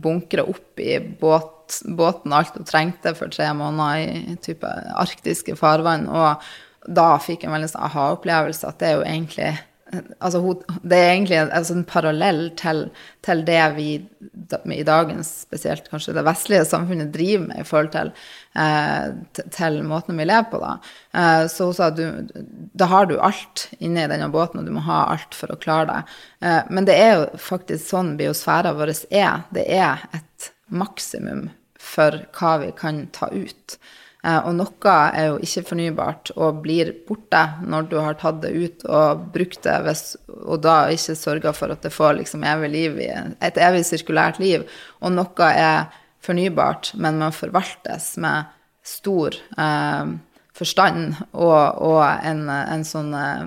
bunkre 0.04 0.44
opp 0.52 0.82
i 0.82 0.98
båt, 1.00 1.80
båten 1.96 2.34
alt 2.36 2.58
hun 2.58 2.68
trengte 2.68 3.14
for 3.18 3.32
tre 3.32 3.48
måneder 3.56 4.34
i 4.34 4.36
type 4.44 4.70
arktiske 5.00 5.56
farvann. 5.58 6.06
Og 6.06 6.46
da 6.86 7.08
fikk 7.22 7.42
jeg 7.42 7.50
en 7.50 7.56
veldig 7.58 7.72
sånn 7.72 7.88
aha-opplevelse 7.88 8.68
at 8.70 8.80
det 8.80 8.90
er 8.90 8.98
jo 8.98 9.08
egentlig 9.08 9.50
altså, 10.18 10.40
Det 10.82 10.96
er 10.96 11.12
egentlig 11.12 11.36
en, 11.38 11.50
altså, 11.52 11.74
en 11.74 11.84
parallell 11.84 12.50
til, 12.58 12.82
til, 13.26 13.42
det 13.46 13.60
vi 13.76 13.88
i 14.00 14.84
dagens, 14.86 15.30
spesielt 15.46 15.90
kanskje 15.90 16.14
det 16.16 16.24
vestlige 16.26 16.64
samfunnet, 16.68 17.12
driver 17.14 17.46
med 17.48 17.62
i 17.62 17.66
forhold 17.66 17.90
til, 17.94 18.12
eh, 18.54 19.44
til 19.56 19.80
måten 19.86 20.18
vi 20.18 20.26
lever 20.28 20.48
på. 20.50 20.60
Da. 20.62 20.72
Eh, 21.14 21.44
så 21.52 21.70
hun 21.70 21.76
sa 21.76 21.90
at 21.90 22.00
da 22.80 22.90
har 22.90 23.06
du 23.10 23.18
alt 23.18 23.68
inne 23.78 24.04
i 24.04 24.10
denne 24.10 24.30
båten, 24.32 24.60
og 24.60 24.66
du 24.68 24.74
må 24.74 24.84
ha 24.86 25.04
alt 25.14 25.36
for 25.36 25.52
å 25.52 25.60
klare 25.60 25.88
deg. 25.90 26.18
Eh, 26.46 26.60
men 26.70 26.88
det 26.88 26.98
er 26.98 27.14
jo 27.14 27.40
faktisk 27.50 27.88
sånn 27.90 28.16
biosfæra 28.20 28.74
vår 28.78 28.94
er. 29.10 29.46
Det 29.54 29.66
er 29.66 30.06
et 30.16 30.52
maksimum 30.70 31.48
for 31.80 32.22
hva 32.36 32.58
vi 32.62 32.70
kan 32.76 33.06
ta 33.16 33.30
ut. 33.32 33.78
Eh, 34.24 34.38
og 34.38 34.52
noe 34.58 34.94
er 35.16 35.30
jo 35.30 35.38
ikke 35.44 35.64
fornybart 35.70 36.32
og 36.36 36.60
blir 36.64 36.92
borte 37.08 37.42
når 37.64 37.88
du 37.90 37.96
har 38.00 38.18
tatt 38.20 38.42
det 38.44 38.52
ut 38.52 38.84
og 38.88 39.26
brukt 39.34 39.62
det, 39.64 39.76
hvis, 39.86 40.04
og 40.28 40.60
da 40.66 40.76
ikke 40.92 41.16
sørga 41.18 41.54
for 41.56 41.72
at 41.72 41.84
det 41.86 41.94
får 41.94 42.18
liksom 42.20 42.44
evig 42.44 42.72
liv, 42.74 43.00
et 43.00 43.60
evig 43.60 43.84
sirkulært 43.88 44.40
liv. 44.42 44.66
Og 45.00 45.14
noe 45.16 45.50
er 45.50 45.88
fornybart, 46.20 46.92
men 47.00 47.20
man 47.22 47.32
forvaltes 47.32 48.12
med 48.20 48.50
stor 48.84 49.36
eh, 49.56 50.12
forstand 50.56 51.16
og, 51.32 51.80
og 51.80 52.02
en, 52.04 52.44
en, 52.50 52.84
sånn 52.84 53.14
eh, 53.16 53.44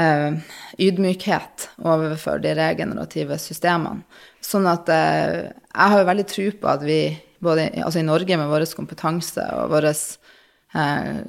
eh, 0.00 0.56
ydmykhet 0.80 1.70
overfor 1.80 2.42
de 2.44 2.54
regenerative 2.58 3.38
systemene. 3.40 4.04
Sånn 4.44 4.68
at 4.70 4.88
eh, 4.92 5.34
jeg 5.48 5.92
har 5.94 6.02
jo 6.02 6.08
veldig 6.10 6.28
tro 6.28 6.46
på 6.60 6.72
at 6.72 6.86
vi, 6.86 7.00
både 7.40 7.70
altså 7.84 8.00
i 8.00 8.06
Norge 8.06 8.36
med 8.38 8.50
vår 8.50 8.66
kompetanse 8.76 9.44
og 9.56 9.72
vår 9.72 9.88
eh, 9.90 11.20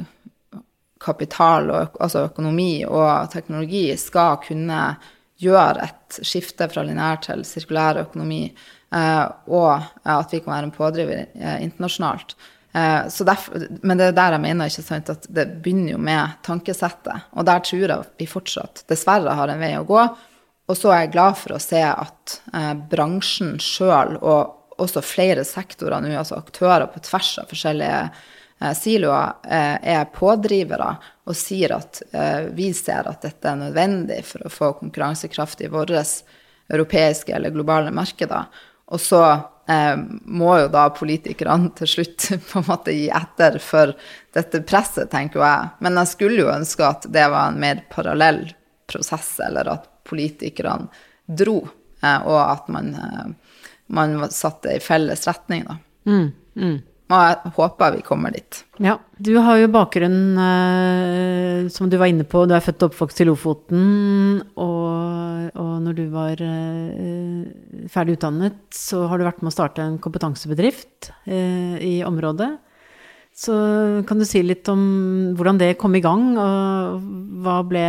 kapital, 1.02 1.72
og, 1.72 1.98
altså 2.00 2.28
økonomi 2.30 2.84
og 2.86 3.32
teknologi, 3.34 3.88
skal 3.98 4.40
kunne 4.44 4.84
gjøre 5.42 5.88
et 5.88 6.22
skifte 6.28 6.68
fra 6.70 6.84
linær 6.86 7.22
til 7.24 7.44
sirkulær 7.48 8.04
økonomi, 8.04 8.44
eh, 8.48 9.26
og 9.50 9.72
at 10.04 10.34
vi 10.34 10.42
kan 10.44 10.56
være 10.56 10.70
en 10.70 10.76
pådriver 10.76 11.24
eh, 11.34 11.62
internasjonalt. 11.66 12.36
Eh, 12.74 13.08
derfor, 13.26 13.66
men 13.82 14.00
det 14.00 14.12
er 14.12 14.16
der 14.16 14.38
jeg 14.38 14.44
mener 14.46 14.72
ikke 14.72 14.86
sant, 14.86 15.10
at 15.12 15.26
det 15.28 15.48
begynner 15.64 15.96
jo 15.96 16.02
med 16.02 16.38
tankesettet. 16.46 17.28
Og 17.36 17.48
der 17.48 17.64
tror 17.68 17.84
jeg 17.84 18.12
vi 18.22 18.30
fortsatt 18.30 18.86
dessverre 18.92 19.36
har 19.36 19.52
en 19.52 19.62
vei 19.62 19.74
å 19.80 19.88
gå. 19.88 20.06
Og 20.72 20.78
så 20.78 20.94
er 20.94 21.04
jeg 21.04 21.16
glad 21.18 21.36
for 21.40 21.58
å 21.58 21.62
se 21.62 21.82
at 21.84 22.38
eh, 22.54 22.74
bransjen 22.92 23.58
sjøl, 23.60 24.16
og 24.22 24.61
også 24.82 25.04
flere 25.06 25.46
sektorer 25.48 26.02
nå, 26.04 26.12
altså 26.18 26.40
aktører 26.40 26.88
på 26.92 27.02
tvers 27.06 27.36
av 27.42 27.50
forskjellige 27.52 28.02
eh, 28.02 28.74
siloer, 28.78 29.38
eh, 29.46 29.78
er 29.96 30.10
pådrivere 30.14 30.92
og 31.30 31.38
sier 31.38 31.76
at 31.78 32.02
eh, 32.12 32.50
vi 32.56 32.72
ser 32.78 33.10
at 33.10 33.24
dette 33.26 33.50
er 33.50 33.62
nødvendig 33.62 34.22
for 34.28 34.46
å 34.46 34.54
få 34.54 34.74
konkurransekraft 34.82 35.64
i 35.66 35.72
våre 35.72 36.04
europeiske 36.72 37.34
eller 37.36 37.54
globale 37.54 37.94
markeder. 37.94 38.50
Og 38.92 39.02
så 39.02 39.24
må 39.72 40.56
jo 40.60 40.66
da 40.74 40.82
politikerne 40.92 41.70
til 41.78 41.88
slutt 41.88 42.26
på 42.50 42.60
en 42.60 42.66
måte 42.68 42.92
gi 42.92 43.06
etter 43.14 43.56
for 43.64 43.94
dette 44.36 44.60
presset, 44.68 45.08
tenker 45.14 45.40
jeg. 45.40 45.70
Men 45.86 46.00
jeg 46.02 46.10
skulle 46.12 46.42
jo 46.42 46.50
ønske 46.52 46.84
at 46.84 47.06
det 47.08 47.24
var 47.32 47.54
en 47.54 47.62
mer 47.62 47.80
parallell 47.94 48.42
prosess, 48.92 49.30
eller 49.46 49.70
at 49.72 49.86
politikerne 50.10 50.90
dro, 51.24 51.62
og 52.02 52.40
at 52.42 52.68
man, 52.74 52.92
man 53.94 54.30
satte 54.32 54.78
i 54.78 54.84
felles 54.84 55.28
retning, 55.28 55.66
da. 55.68 55.78
Mm, 56.10 56.32
mm. 56.56 56.80
Og 57.12 57.20
jeg 57.20 57.52
håper 57.58 57.96
vi 57.98 58.04
kommer 58.08 58.32
dit. 58.32 58.62
Ja. 58.80 58.96
Du 59.20 59.34
har 59.44 59.60
jo 59.60 59.68
bakgrunn, 59.72 60.38
eh, 60.40 61.68
som 61.74 61.90
du 61.92 61.98
var 62.00 62.08
inne 62.08 62.24
på, 62.24 62.46
du 62.48 62.56
er 62.56 62.64
født 62.64 62.86
og 62.86 62.94
oppvokst 62.94 63.20
i 63.22 63.28
Lofoten. 63.28 64.40
Og, 64.56 65.52
og 65.60 65.74
når 65.84 65.98
du 65.98 66.06
var 66.14 66.40
eh, 66.40 67.44
ferdig 67.92 68.16
utdannet, 68.16 68.62
så 68.74 69.04
har 69.12 69.20
du 69.20 69.28
vært 69.28 69.44
med 69.44 69.52
å 69.52 69.58
starte 69.58 69.84
en 69.84 70.00
kompetansebedrift 70.02 71.12
eh, 71.28 71.76
i 71.84 71.96
området. 72.08 72.54
Så 73.36 73.54
kan 74.08 74.20
du 74.20 74.28
si 74.28 74.42
litt 74.44 74.68
om 74.72 74.82
hvordan 75.36 75.60
det 75.60 75.76
kom 75.80 75.94
i 75.96 76.04
gang, 76.04 76.34
og 76.40 77.06
hva 77.44 77.60
ble 77.68 77.86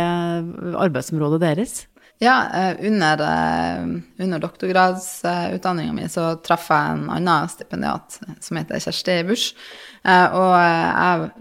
arbeidsområdet 0.83 1.41
deres? 1.43 1.81
Ja, 2.19 2.45
eh, 2.53 2.85
under, 2.87 3.19
eh, 3.19 3.85
under 4.17 4.39
doktorgradsutdanninga 4.39 5.93
mi 5.93 6.09
så 6.09 6.35
traff 6.35 6.69
jeg 6.69 6.91
en 6.91 7.09
annen 7.11 7.49
stipendiat 7.49 8.19
som 8.39 8.57
heter 8.57 8.79
Kjersti 8.79 9.15
Busch. 9.27 9.49
Eh, 10.03 10.35
og 10.35 10.53
jeg 10.53 11.31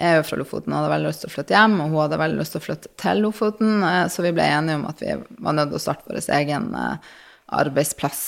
er 0.00 0.16
jo 0.16 0.24
fra 0.26 0.38
Lofoten 0.40 0.72
og 0.72 0.80
hadde 0.80 0.94
veldig 0.94 1.10
lyst 1.10 1.24
til 1.24 1.30
å 1.30 1.34
flytte 1.34 1.54
hjem, 1.54 1.76
og 1.80 1.92
hun 1.92 2.00
hadde 2.00 2.22
veldig 2.22 2.40
lyst 2.40 2.56
til 2.56 2.62
å 2.62 2.64
flytte 2.64 2.94
til 3.04 3.20
Lofoten, 3.22 3.84
så 4.10 4.24
vi 4.24 4.32
ble 4.34 4.48
enige 4.48 4.80
om 4.80 4.88
at 4.88 5.04
vi 5.04 5.18
var 5.44 5.58
nødt 5.58 5.70
til 5.74 5.78
å 5.80 5.84
starte 5.84 6.08
vår 6.08 6.20
egen 6.38 6.70
arbeidsplass. 7.54 8.22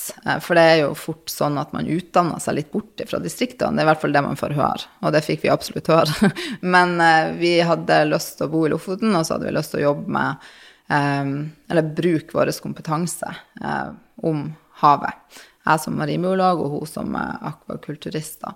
For 0.44 0.58
det 0.58 0.64
er 0.66 0.80
jo 0.82 0.92
fort 0.98 1.32
sånn 1.32 1.56
at 1.58 1.72
man 1.74 1.88
utdanner 1.90 2.42
seg 2.42 2.58
litt 2.58 2.70
bort 2.74 3.02
fra 3.08 3.18
distriktene. 3.22 3.74
Det 3.74 3.82
er 3.82 3.88
i 3.88 3.90
hvert 3.90 4.02
fall 4.04 4.14
det 4.14 4.22
man 4.26 4.38
får 4.38 4.54
høre, 4.58 4.90
og 5.02 5.14
det 5.14 5.24
fikk 5.26 5.46
vi 5.46 5.54
absolutt 5.54 5.90
høre. 5.90 6.30
Men 6.76 7.00
vi 7.40 7.56
hadde 7.66 8.04
lyst 8.10 8.36
til 8.38 8.46
å 8.46 8.52
bo 8.52 8.66
i 8.66 8.70
Lofoten, 8.74 9.14
og 9.14 9.26
så 9.26 9.34
hadde 9.34 9.50
vi 9.50 9.56
lyst 9.58 9.74
til 9.74 9.82
å 9.82 9.88
jobbe 9.88 10.18
med 10.18 10.54
eller 10.88 11.82
bruke 11.82 12.34
vår 12.34 12.52
kompetanse 12.62 13.34
eh, 13.62 13.90
om 14.22 14.48
havet. 14.82 15.42
Jeg 15.66 15.82
som 15.82 15.96
marinbiolog 15.98 16.62
og 16.62 16.74
hun 16.76 16.90
som 16.90 17.16
akvakulturist. 17.18 18.46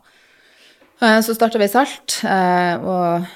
Eh, 1.01 1.21
så 1.27 1.35
starta 1.35 1.59
vi 1.59 1.71
Salt 1.71 2.21
eh, 2.25 2.77
og 2.79 3.31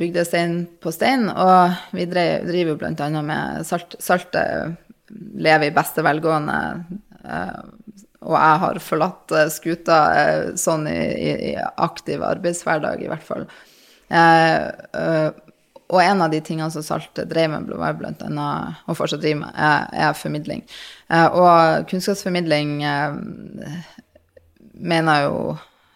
bygde 0.00 0.24
stein 0.26 0.64
på 0.82 0.92
stein. 0.94 1.28
Og 1.30 1.94
vi 1.94 2.06
driver 2.10 2.78
bl.a. 2.80 3.10
med 3.22 3.66
salt. 3.66 3.98
Saltet 4.02 4.76
lever 5.10 5.68
i 5.68 5.74
beste 5.74 6.04
velgående. 6.06 6.58
Og 8.20 8.36
jeg 8.36 8.60
har 8.62 8.78
forlatt 8.84 9.34
skuta 9.52 9.98
sånn 10.58 10.86
i, 10.88 11.50
i 11.50 11.52
aktiv 11.58 12.22
arbeidshverdag, 12.24 13.02
i 13.02 13.10
hvert 13.10 13.26
fall. 13.26 13.44
Og 15.90 16.02
en 16.02 16.22
av 16.22 16.30
de 16.30 16.40
tingene 16.44 16.70
som 16.70 16.84
Salt 16.86 17.18
drev 17.30 17.50
med, 17.50 17.72
var 17.78 17.96
blant 17.98 18.22
annet, 18.26 18.84
og 18.86 18.98
fortsatt 18.98 19.22
driver 19.24 19.46
med, 19.46 19.56
er, 19.56 19.88
er 20.06 20.18
formidling. 20.18 20.62
Eh, 21.10 21.26
og 21.26 21.88
kunnskapsformidling 21.90 22.78
eh, 22.86 23.18
mener 24.78 25.26
jo 25.26 25.34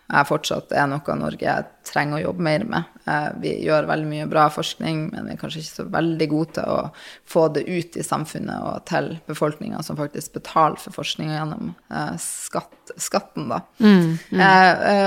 jeg 0.04 0.28
fortsatt 0.28 0.72
er 0.76 0.84
noe 0.86 1.14
Norge 1.16 1.52
trenger 1.88 2.18
å 2.18 2.24
jobbe 2.26 2.44
mer 2.44 2.64
med. 2.68 2.90
Eh, 3.08 3.30
vi 3.40 3.54
gjør 3.64 3.86
veldig 3.88 4.10
mye 4.10 4.26
bra 4.28 4.44
forskning, 4.52 5.06
men 5.14 5.30
vi 5.30 5.32
er 5.32 5.38
kanskje 5.40 5.62
ikke 5.62 5.78
så 5.78 5.86
veldig 5.94 6.28
gode 6.34 6.58
til 6.58 6.74
å 6.74 6.82
få 7.30 7.46
det 7.54 7.64
ut 7.70 7.96
i 7.96 8.04
samfunnet 8.04 8.66
og 8.68 8.84
til 8.90 9.14
befolkninga 9.30 9.80
som 9.86 9.98
faktisk 9.98 10.36
betaler 10.36 10.76
for 10.82 10.98
forskninga 10.98 11.38
gjennom 11.38 11.72
skatt, 12.20 12.94
skatten, 13.00 13.48
da. 13.54 13.62
Mm, 13.78 14.12
mm. 14.34 14.44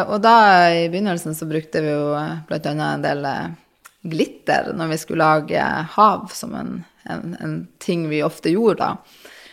Og 0.07 0.17
da 0.25 0.35
i 0.73 0.89
begynnelsen 0.89 1.37
så 1.37 1.47
brukte 1.49 1.85
vi 1.85 1.93
jo 1.93 2.11
annet 2.17 2.73
en 2.73 3.05
del 3.05 3.31
glitter 4.09 4.71
når 4.77 4.93
vi 4.93 4.99
skulle 5.01 5.25
lage 5.25 5.63
hav, 5.95 6.29
som 6.33 6.55
en, 6.57 6.77
en, 7.09 7.35
en 7.39 7.57
ting 7.83 8.07
vi 8.11 8.23
ofte 8.25 8.53
gjorde 8.53 8.79
da. 8.83 8.91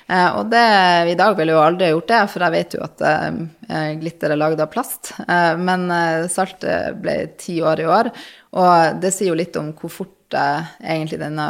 Eh, 0.07 0.31
og 0.37 0.51
det, 0.53 0.65
i 1.13 1.17
dag 1.17 1.37
ville 1.37 1.55
jeg 1.55 1.59
jo 1.59 1.65
aldri 1.65 1.91
gjort 1.93 2.11
det, 2.11 2.23
for 2.33 2.45
jeg 2.45 2.55
vet 2.55 2.75
jo 2.77 2.83
at 2.85 3.05
eh, 3.09 3.93
glitter 4.03 4.35
er 4.35 4.41
lagd 4.41 4.61
av 4.61 4.73
plast. 4.73 5.15
Eh, 5.25 5.55
men 5.61 5.87
eh, 5.93 6.27
saltet 6.33 6.99
ble 7.01 7.17
ti 7.41 7.61
år 7.65 7.85
i 7.85 7.89
år, 7.89 8.11
og 8.61 9.01
det 9.01 9.15
sier 9.15 9.33
jo 9.33 9.39
litt 9.39 9.57
om 9.61 9.73
hvor 9.79 9.93
fort 9.93 10.37
eh, 10.37 10.75
egentlig 10.83 11.23
denne 11.23 11.49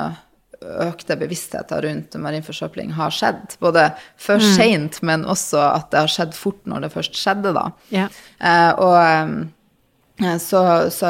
økte 0.64 1.18
bevisstheten 1.20 1.82
rundt 1.84 2.14
marin 2.22 2.44
forsøpling 2.46 2.94
har 2.96 3.12
skjedd. 3.12 3.58
Både 3.60 3.90
for 4.16 4.40
mm. 4.40 4.46
seint, 4.54 5.02
men 5.04 5.26
også 5.28 5.60
at 5.60 5.90
det 5.92 6.06
har 6.06 6.14
skjedd 6.14 6.38
fort 6.38 6.62
når 6.70 6.86
det 6.86 6.94
først 6.94 7.18
skjedde, 7.20 7.52
da. 7.58 7.66
Ja. 7.92 8.06
Eh, 8.38 8.70
og 8.80 8.96
Eh, 8.96 9.34
så, 10.14 10.90
så, 10.94 11.09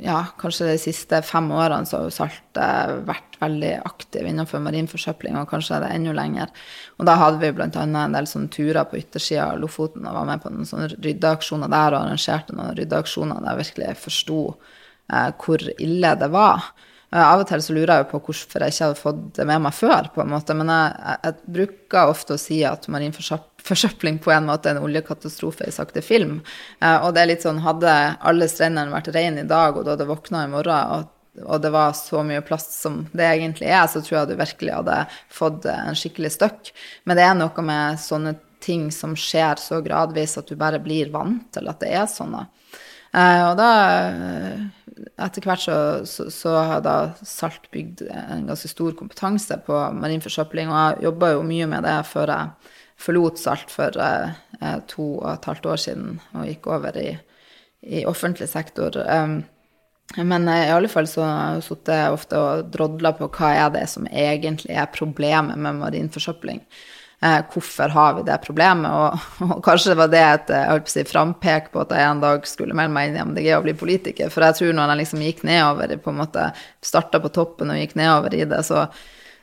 ja, 0.00 0.20
kanskje 0.40 0.70
de 0.70 0.78
siste 0.80 1.18
fem 1.28 1.50
årene 1.52 1.84
så 1.84 1.98
har 2.00 2.12
Salt 2.14 2.60
vært 3.04 3.36
veldig 3.42 3.72
aktiv 3.84 4.24
innenfor 4.24 4.62
marin 4.64 4.88
forsøpling, 4.88 5.36
og 5.36 5.50
kanskje 5.50 5.76
er 5.76 5.84
det 5.84 5.90
enda 5.92 6.14
lenger. 6.16 6.54
Og 6.96 7.04
da 7.04 7.18
hadde 7.20 7.42
vi 7.42 7.52
bl.a. 7.52 7.68
en 7.68 8.16
del 8.16 8.28
sånne 8.30 8.48
turer 8.54 8.88
på 8.88 8.96
yttersida 9.02 9.50
av 9.50 9.60
Lofoten 9.60 10.08
og 10.08 10.16
var 10.16 10.30
med 10.30 10.40
på 10.40 10.54
noen 10.54 10.70
sånne 10.70 10.88
ryddeaksjoner 10.94 11.68
der 11.74 11.98
og 11.98 12.00
arrangerte 12.00 12.56
noen 12.56 12.72
ryddeaksjoner 12.78 13.44
der 13.44 13.50
jeg 13.52 13.62
virkelig 13.62 13.92
forsto 14.06 14.40
eh, 14.48 15.30
hvor 15.44 15.68
ille 15.76 16.16
det 16.24 16.30
var. 16.32 16.72
Eh, 17.14 17.22
av 17.22 17.44
og 17.44 17.46
til 17.48 17.62
så 17.62 17.74
lurer 17.76 18.00
jeg 18.00 18.10
på 18.10 18.20
hvorfor 18.26 18.64
jeg 18.64 18.74
ikke 18.74 18.88
hadde 18.88 18.98
fått 19.00 19.22
det 19.38 19.46
med 19.46 19.62
meg 19.62 19.76
før, 19.76 20.10
på 20.14 20.24
en 20.24 20.32
måte. 20.34 20.56
Men 20.58 20.72
jeg, 20.72 21.18
jeg, 21.22 21.40
bruker 21.56 22.10
ofte 22.10 22.34
å 22.34 22.40
si 22.40 22.60
at 22.66 22.88
marin 22.90 23.14
forsøpling 23.14 24.18
på 24.24 24.34
en 24.34 24.48
måte 24.50 24.70
er 24.70 24.78
en 24.78 24.86
oljekatastrofe 24.86 25.68
i 25.68 25.74
sakte 25.74 26.02
film. 26.04 26.40
Eh, 26.80 26.96
og 26.96 27.14
det 27.14 27.22
er 27.22 27.30
litt 27.30 27.46
sånn, 27.46 27.62
hadde 27.64 27.92
alle 28.18 28.50
strendene 28.50 28.94
vært 28.94 29.12
rene 29.14 29.44
i 29.44 29.50
dag, 29.50 29.76
og 29.76 29.86
du 29.86 29.92
hadde 29.94 30.08
våkna 30.10 30.46
i 30.48 30.50
morgen, 30.56 30.96
og, 30.96 31.12
og, 31.44 31.60
det 31.62 31.70
var 31.74 31.94
så 31.98 32.24
mye 32.26 32.42
plast 32.46 32.74
som 32.80 33.04
det 33.14 33.28
egentlig 33.30 33.70
er, 33.70 33.86
så 33.90 34.02
tror 34.02 34.20
jeg 34.20 34.32
du 34.32 34.40
virkelig 34.42 34.74
hadde 34.80 34.98
fått 35.32 35.70
en 35.70 35.98
skikkelig 35.98 36.34
støkk. 36.34 36.74
Men 37.06 37.20
det 37.20 37.28
er 37.28 37.38
noe 37.38 37.68
med 37.68 38.02
sånne 38.02 38.34
ting 38.64 38.88
som 38.94 39.14
skjer 39.18 39.60
så 39.60 39.78
gradvis 39.84 40.38
at 40.40 40.48
du 40.48 40.56
bare 40.58 40.80
blir 40.82 41.10
vant 41.14 41.46
til 41.54 41.68
at 41.70 41.82
det 41.84 41.94
er 41.94 42.06
sånn. 42.10 42.40
Eh, 43.14 43.42
og 43.46 43.54
da 43.60 43.70
etter 45.18 45.46
hvert 45.46 45.64
så, 45.64 45.76
så, 46.06 46.28
så, 46.30 46.54
har 46.68 46.82
da 46.84 46.96
Salt 47.26 47.66
bygd 47.74 48.04
en 48.10 48.46
ganske 48.48 48.70
stor 48.70 48.94
kompetanse 48.98 49.58
på 49.66 49.78
marin 49.96 50.22
forsøpling, 50.24 50.70
og 50.70 50.78
jeg 50.78 51.08
jobba 51.08 51.34
jo 51.34 51.46
mye 51.46 51.68
med 51.70 51.86
det 51.86 51.96
før 52.10 52.32
jeg 52.34 52.74
forlot 53.04 53.40
Salt 53.42 53.72
for 53.74 53.98
eh, 54.00 54.76
to 54.90 55.08
og 55.18 55.30
et 55.32 55.48
halvt 55.50 55.66
år 55.72 55.82
siden 55.86 56.20
og 56.34 56.46
gikk 56.48 56.68
over 56.70 57.00
i, 57.00 57.10
i 57.82 58.04
offentlig 58.06 58.48
sektor. 58.52 59.00
Um, 59.02 59.42
men 60.16 60.48
eh, 60.48 60.68
i 60.68 60.74
alle 60.74 60.90
fall 60.92 61.08
så 61.10 61.24
har 61.24 61.56
jeg 61.56 61.66
sittet 61.68 62.14
ofte 62.14 62.40
og 62.40 62.70
drodla 62.74 63.14
på 63.18 63.30
hva 63.34 63.54
er 63.64 63.72
det 63.74 63.86
som 63.90 64.06
egentlig 64.10 64.76
er 64.76 64.92
problemet 64.94 65.58
med 65.58 65.80
marin 65.80 66.12
forsøpling. 66.12 66.62
Eh, 67.24 67.40
hvorfor 67.52 67.88
har 67.88 68.14
vi 68.14 68.22
det 68.26 68.36
problemet? 68.44 68.90
Og, 68.92 69.28
og 69.54 69.62
kanskje 69.64 69.96
var 69.96 70.10
det 70.12 70.20
et 70.20 70.50
jeg 70.52 70.90
si, 70.92 71.04
frampek 71.08 71.70
på 71.72 71.80
at 71.84 71.94
jeg 71.96 72.10
en 72.10 72.20
dag 72.24 72.44
skulle 72.48 72.76
melde 72.76 72.92
meg 72.96 73.08
inn 73.08 73.16
i 73.16 73.24
MDG 73.30 73.48
og 73.56 73.64
bli 73.64 73.76
politiker. 73.80 74.32
For 74.32 74.44
jeg 74.44 74.58
tror 74.58 74.76
når 74.76 74.92
jeg 74.92 75.02
liksom 75.02 75.24
gikk 75.24 75.44
nedover, 75.48 75.96
på 76.04 76.12
en 76.12 76.20
måte 76.20 76.50
starta 76.84 77.22
på 77.24 77.32
toppen 77.32 77.72
og 77.72 77.80
gikk 77.80 77.96
nedover 78.00 78.36
i 78.36 78.44
det, 78.50 78.60
så, 78.68 78.84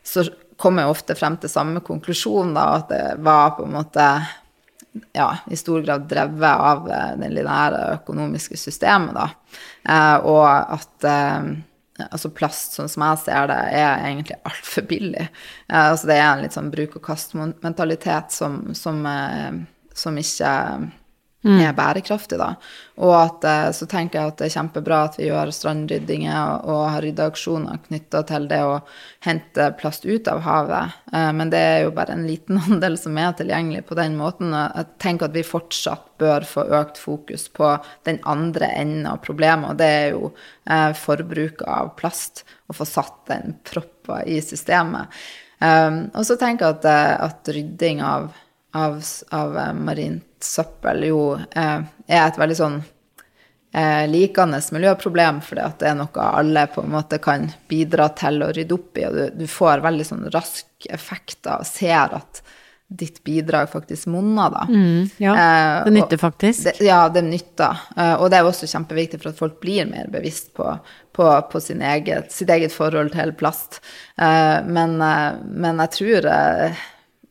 så 0.06 0.28
kom 0.62 0.78
jeg 0.78 0.94
ofte 0.94 1.18
frem 1.18 1.40
til 1.42 1.50
samme 1.50 1.82
konklusjon, 1.86 2.54
da, 2.54 2.68
at 2.78 2.94
det 2.94 3.02
var 3.26 3.56
på 3.58 3.66
en 3.66 3.76
måte 3.80 4.12
ja, 5.16 5.32
i 5.50 5.58
stor 5.58 5.82
grad 5.82 6.06
drevet 6.12 6.46
av 6.52 6.86
eh, 6.92 7.12
det 7.18 7.32
lineære 7.34 7.82
økonomiske 7.96 8.60
systemet, 8.60 9.16
da. 9.18 9.58
Eh, 9.90 10.30
og 10.30 10.46
at 10.46 11.08
eh, 11.08 11.52
altså 12.10 12.32
plast, 12.34 12.78
sånn 12.78 12.90
som 12.92 13.06
jeg 13.06 13.22
ser 13.26 13.52
det, 13.52 13.60
er 13.82 14.06
egentlig 14.08 14.40
altfor 14.48 14.88
billig. 14.90 15.28
Eh, 15.70 15.84
altså 15.92 16.10
det 16.10 16.18
er 16.18 16.28
en 16.30 16.44
litt 16.46 16.58
sånn 16.58 16.72
bruk-og-kast-mentalitet 16.74 18.34
som, 18.36 18.62
som, 18.78 19.06
eh, 19.06 19.62
som 19.94 20.18
ikke. 20.18 20.56
Er 21.42 21.74
bærekraftig, 21.74 22.38
da. 22.38 22.52
Og 23.02 23.14
at, 23.18 23.46
eh, 23.50 23.72
så 23.74 23.88
tenker 23.90 24.20
jeg 24.20 24.30
at 24.30 24.38
det 24.38 24.46
er 24.48 24.54
kjempebra 24.54 25.00
at 25.08 25.16
vi 25.18 25.30
gjør 25.30 25.50
strandryddinger 25.56 26.68
og, 26.70 26.82
har 26.94 27.02
ryddeaksjoner 27.02 27.80
knytta 27.88 28.22
til 28.30 28.46
det 28.52 28.60
å 28.62 28.76
hente 29.26 29.72
plast 29.80 30.06
ut 30.06 30.30
av 30.30 30.44
havet. 30.46 31.00
Eh, 31.14 31.32
men 31.34 31.50
det 31.50 31.62
er 31.66 31.80
jo 31.86 31.96
bare 31.98 32.14
en 32.14 32.28
liten 32.28 32.62
andel 32.68 32.98
som 33.02 33.18
er 33.18 33.34
tilgjengelig 33.40 33.88
på 33.90 33.98
den 33.98 34.20
måten. 34.20 34.54
Jeg 34.54 34.92
tenker 35.02 35.30
at 35.30 35.38
vi 35.38 35.46
fortsatt 35.48 36.12
bør 36.22 36.46
få 36.46 36.68
økt 36.78 37.02
fokus 37.02 37.48
på 37.50 37.74
den 38.06 38.22
andre 38.30 38.70
enden 38.78 39.10
av 39.10 39.24
problemet, 39.26 39.72
og 39.72 39.80
det 39.82 39.90
er 39.90 40.10
jo 40.14 40.30
forbruk 40.62 41.00
forbruket 41.02 41.68
av 41.68 41.90
plast. 41.98 42.44
Å 42.70 42.76
få 42.76 42.86
satt 42.86 43.26
den 43.32 43.56
proppa 43.66 44.22
i 44.30 44.38
systemet. 44.46 45.10
og 45.62 46.24
så 46.26 46.38
tenker 46.40 46.68
jeg 46.68 46.78
at, 46.78 46.86
at 47.26 47.50
rydding 47.54 48.02
av, 48.06 48.30
av, 48.78 49.04
av 49.30 49.60
marint 49.76 50.28
søppel 50.44 51.06
jo 51.10 51.22
eh, 51.36 51.80
er 52.08 52.24
et 52.24 52.40
veldig 52.40 52.58
sånn 52.58 52.80
eh, 53.74 54.06
likende 54.12 54.62
miljøproblem, 54.72 55.42
fordi 55.46 55.66
at 55.66 55.78
det 55.82 55.92
er 55.92 56.00
noe 56.00 56.30
alle 56.40 56.66
på 56.72 56.86
en 56.86 56.96
måte 56.96 57.22
kan 57.24 57.50
bidra 57.72 58.10
til 58.18 58.42
å 58.46 58.52
rydde 58.56 58.78
opp 58.78 58.98
i, 59.02 59.06
og 59.10 59.20
du, 59.20 59.44
du 59.44 59.46
får 59.50 59.86
veldig 59.86 60.08
sånn 60.08 60.26
rask 60.34 60.90
effekt 60.92 61.50
av 61.52 61.66
ser 61.68 62.18
at 62.22 62.44
ditt 62.92 63.22
bidrag 63.24 63.70
faktisk 63.72 64.10
monner, 64.12 64.50
da. 64.52 64.66
Mm, 64.68 65.10
ja, 65.24 65.32
eh, 65.32 65.84
det 65.86 65.94
nytter 65.96 66.20
faktisk. 66.20 66.66
Det, 66.66 66.74
ja, 66.84 67.06
det 67.10 67.22
nytter. 67.24 67.86
Eh, 67.96 68.16
og 68.18 68.28
det 68.32 68.42
er 68.42 68.48
også 68.48 68.68
kjempeviktig 68.68 69.22
for 69.22 69.32
at 69.32 69.40
folk 69.40 69.62
blir 69.64 69.88
mer 69.88 70.10
bevisst 70.12 70.52
på, 70.58 70.68
på, 71.16 71.28
på 71.54 71.62
sin 71.64 71.80
eget, 71.88 72.34
sitt 72.36 72.52
eget 72.52 72.76
forhold 72.76 73.14
til 73.16 73.32
plast. 73.40 73.80
Eh, 74.20 74.58
men, 74.68 74.98
eh, 75.08 75.40
men 75.40 75.80
jeg 75.86 75.96
tror 75.96 76.28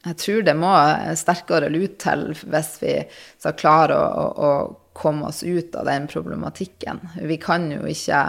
jeg 0.00 0.16
tror 0.16 0.44
det 0.46 0.54
må 0.56 0.70
sterkere 1.18 1.68
lut 1.72 1.98
til 2.00 2.30
hvis 2.32 2.70
vi 2.80 2.94
skal 3.40 3.56
klare 3.58 3.96
å, 3.96 4.06
å, 4.06 4.30
å, 4.46 4.52
komme 4.96 5.28
oss 5.30 5.42
ut 5.46 5.76
av 5.78 5.86
den 5.86 6.08
problematikken. 6.10 6.98
Vi 7.22 7.36
kan 7.40 7.68
jo 7.72 7.84
ikke 7.88 8.22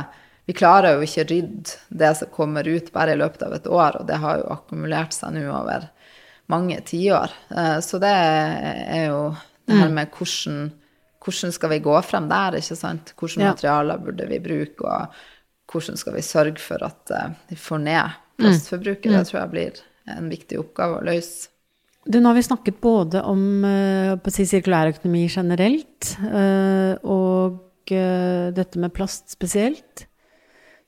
Vi 0.45 0.53
klarer 0.57 0.97
jo 0.97 1.05
ikke 1.05 1.23
rydde 1.29 1.75
det 2.01 2.09
som 2.17 2.29
kommer 2.33 2.67
ut 2.67 2.89
bare 2.91 3.13
i 3.13 3.17
løpet 3.19 3.43
av 3.45 3.53
et 3.55 3.67
år, 3.69 3.99
og 4.01 4.07
det 4.09 4.17
har 4.19 4.39
jo 4.41 4.47
akkumulert 4.55 5.13
seg 5.13 5.35
nå 5.35 5.43
over 5.47 5.85
mange 6.51 6.79
tiår. 6.81 7.31
Eh, 7.55 7.77
så 7.85 7.99
det 8.01 8.11
er 8.11 9.05
jo 9.05 9.19
det 9.69 9.77
her 9.77 9.91
mm. 9.91 9.95
med 9.99 10.17
hvordan, 10.17 10.57
hvordan 11.23 11.55
skal 11.55 11.71
vi 11.71 11.79
gå 11.85 11.93
frem 12.03 12.27
der, 12.31 12.57
ikke 12.57 12.79
sant? 12.79 13.13
Hvilke 13.15 13.45
materialer 13.45 14.01
burde 14.01 14.27
vi 14.27 14.41
bruke, 14.43 14.89
og 14.89 15.71
hvordan 15.71 16.01
skal 16.01 16.17
vi 16.17 16.25
sørge 16.25 16.59
for 16.59 16.83
at 16.89 17.15
eh, 17.15 17.31
vi 17.53 17.59
får 17.61 17.85
ned 17.85 18.19
plastforbruket? 18.41 19.07
Det 19.11 19.21
mm. 19.21 19.29
tror 19.29 19.41
jeg 19.43 19.53
blir 19.55 19.81
en 20.17 20.29
viktig 20.33 20.59
oppgave 20.59 20.99
å 20.99 21.07
løse. 21.13 21.51
Du, 22.09 22.17
nå 22.17 22.31
har 22.31 22.37
vi 22.37 22.45
snakket 22.47 22.79
både 22.81 23.21
om 23.29 23.41
uh, 23.61 24.31
si, 24.33 24.47
sirkulærøkonomi 24.49 25.27
generelt 25.29 26.15
uh, 26.23 26.97
og 27.05 27.59
uh, 27.93 28.47
dette 28.55 28.81
med 28.81 28.93
plast 28.95 29.29
spesielt. 29.35 30.07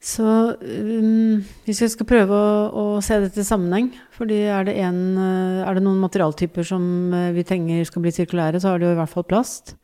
Så 0.03 0.25
um, 0.57 1.37
hvis 1.67 1.83
vi 1.85 1.91
skal 1.93 2.09
prøve 2.09 2.33
å, 2.33 2.65
å, 2.73 2.85
se 3.05 3.21
dette 3.21 3.43
i 3.43 3.47
sammenheng, 3.47 3.91
fordi 4.17 4.41
er 4.49 4.65
det, 4.67 4.75
en, 4.81 4.99
er 5.61 5.77
det 5.77 5.85
noen 5.85 6.01
materialtyper 6.01 6.65
som 6.67 6.83
vi 7.37 7.45
trenger 7.47 7.85
skal 7.87 8.03
bli 8.03 8.11
sirkulære, 8.17 8.59
så 8.59 8.73
er 8.73 8.81
det 8.81 8.89
jo 8.89 8.97
i 8.97 8.99
hvert 8.99 9.13
fall 9.13 9.29
plast. 9.29 9.77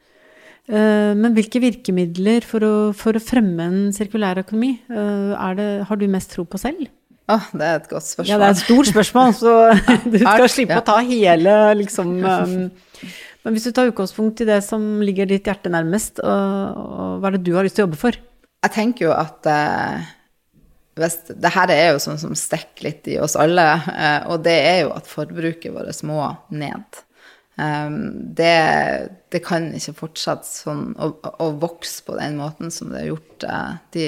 Men 0.70 1.34
hvilke 1.34 1.62
virkemidler 1.64 2.46
for 2.46 2.62
å, 2.62 2.74
for 2.94 3.18
å 3.18 3.24
fremme 3.24 3.64
en 3.64 3.80
sirkulær 3.96 4.44
økonomi 4.44 4.76
det, 4.86 5.70
har 5.88 5.98
du 5.98 6.06
mest 6.12 6.36
tro 6.36 6.46
på 6.46 6.60
selv? 6.62 6.92
Oh, 7.30 7.50
det 7.54 7.66
er 7.66 7.80
et 7.80 7.90
godt 7.92 8.08
spørsmål. 8.08 8.32
Ja, 8.32 8.38
det 8.42 8.48
er 8.48 8.56
et 8.56 8.64
stort 8.64 8.90
spørsmål, 8.90 9.34
så 9.38 9.56
du 10.14 10.20
skal 10.22 10.48
slippe 10.50 10.80
å 10.82 10.86
ta 10.86 11.00
hele, 11.06 11.58
liksom 11.78 12.16
um, 12.26 12.56
Men 13.44 13.56
hvis 13.56 13.68
du 13.70 13.74
tar 13.76 13.92
utgangspunkt 13.92 14.42
i 14.44 14.48
det 14.50 14.62
som 14.66 14.86
ligger 15.06 15.30
ditt 15.30 15.48
hjerte 15.48 15.72
nærmest, 15.74 16.24
og, 16.24 16.80
og 16.80 17.20
hva 17.20 17.30
er 17.30 17.38
det 17.38 17.46
du 17.46 17.54
har 17.58 17.68
lyst 17.68 17.78
til 17.78 17.86
å 17.86 17.88
jobbe 17.88 18.02
for? 18.02 18.18
Jeg 18.60 18.76
tenker 18.76 19.06
jo 19.06 19.12
at 19.16 19.48
eh, 19.48 20.10
hvis, 21.00 21.20
det 21.32 21.52
her 21.56 21.72
er 21.72 21.86
jo 21.94 22.02
sånn 22.04 22.20
som 22.20 22.34
stikker 22.36 22.90
litt 22.90 23.08
i 23.08 23.20
oss 23.24 23.38
alle, 23.40 23.68
eh, 23.94 24.26
og 24.28 24.44
det 24.44 24.58
er 24.66 24.82
jo 24.84 24.92
at 24.98 25.08
forbruket 25.08 25.72
vårt 25.76 26.04
må 26.08 26.26
ned. 26.52 27.04
Um, 27.60 27.96
det, 28.36 29.10
det, 29.34 29.42
kan 29.44 29.66
ikke 29.76 29.98
fortsette 29.98 30.48
sånn 30.48 30.94
å, 30.96 31.10
å, 31.44 31.50
vokse 31.60 32.06
på 32.08 32.16
den 32.16 32.38
måten 32.40 32.72
som 32.72 32.94
det 32.94 33.02
har 33.02 33.10
gjort 33.10 33.46
uh, 33.52 33.74
de, 33.92 34.06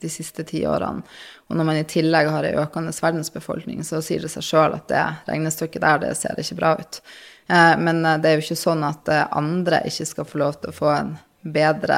de 0.00 0.10
siste 0.12 0.44
ti 0.46 0.62
årene. 0.66 1.02
Og 1.48 1.56
når 1.56 1.66
man 1.66 1.80
i 1.80 1.86
tillegg 1.88 2.30
har 2.30 2.46
ei 2.46 2.56
økende 2.60 2.92
verdensbefolkning, 2.94 3.82
så 3.86 4.02
sier 4.04 4.22
det 4.24 4.30
seg 4.32 4.46
sjøl 4.46 4.76
at 4.76 4.86
det 4.92 5.06
regnestykket 5.30 5.84
der, 5.84 6.02
det 6.04 6.14
ser 6.18 6.38
ikke 6.38 6.60
bra 6.60 6.76
ut. 6.78 7.00
Eh, 7.48 7.78
men 7.78 8.04
eh, 8.04 8.18
det 8.20 8.30
er 8.30 8.36
jo 8.38 8.46
ikke 8.46 8.60
sånn 8.60 8.84
at 8.86 9.08
eh, 9.12 9.24
andre 9.36 9.82
ikke 9.88 10.06
skal 10.08 10.28
få 10.28 10.42
lov 10.44 10.60
til 10.60 10.72
å 10.72 10.76
få 10.76 10.92
en 10.92 11.16
bedre, 11.48 11.96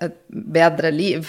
et 0.00 0.14
bedre 0.30 0.92
liv. 0.94 1.26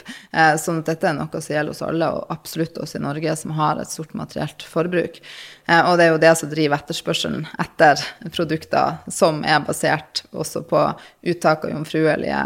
Sånn 0.61 0.77
at 0.79 0.91
dette 0.91 1.09
er 1.09 1.15
noe 1.17 1.41
som 1.41 1.51
gjelder 1.51 1.73
oss 1.73 1.81
alle, 1.83 2.07
og 2.13 2.29
absolutt 2.31 2.77
oss 2.79 2.93
i 2.95 3.01
Norge 3.01 3.33
som 3.41 3.55
har 3.57 3.81
et 3.81 3.91
stort 3.91 4.13
materielt 4.15 4.63
forbruk. 4.63 5.17
Og 5.65 5.91
det 5.99 6.05
er 6.05 6.13
jo 6.13 6.21
det 6.21 6.31
som 6.39 6.51
driver 6.53 6.77
etterspørselen 6.77 7.49
etter 7.59 8.05
produkter 8.29 9.01
som 9.11 9.41
er 9.43 9.65
basert 9.65 10.21
også 10.29 10.61
på 10.69 10.85
uttak 11.33 11.65
av 11.67 11.73
jomfruelige 11.73 12.45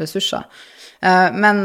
ressurser. 0.00 0.46
Men 1.00 1.60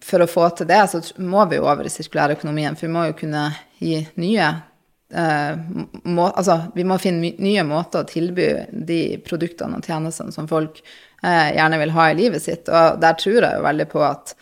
for 0.00 0.24
å 0.24 0.28
få 0.30 0.48
til 0.56 0.68
det, 0.68 0.80
så 0.90 1.00
må 1.20 1.44
vi 1.50 1.58
jo 1.58 1.66
over 1.68 1.86
i 1.86 1.92
sirkulærøkonomien. 1.92 2.76
For 2.78 2.88
vi 2.88 2.94
må 2.94 3.06
jo 3.08 3.18
kunne 3.18 3.44
gi 3.80 3.98
nye 4.20 4.48
eh, 5.14 5.52
må, 6.04 6.30
Altså, 6.30 6.60
vi 6.74 6.86
må 6.88 6.98
finne 7.02 7.34
nye 7.42 7.66
måter 7.68 8.02
å 8.04 8.08
tilby 8.08 8.48
de 8.72 9.02
produktene 9.26 9.78
og 9.78 9.86
tjenestene 9.86 10.34
som 10.34 10.48
folk 10.50 10.80
eh, 10.80 11.54
gjerne 11.58 11.80
vil 11.82 11.94
ha 11.96 12.10
i 12.10 12.18
livet 12.18 12.44
sitt. 12.44 12.70
Og 12.70 13.00
der 13.02 13.20
tror 13.20 13.40
jeg 13.40 13.58
jo 13.58 13.66
veldig 13.68 13.88
på 13.92 14.04
at, 14.06 14.34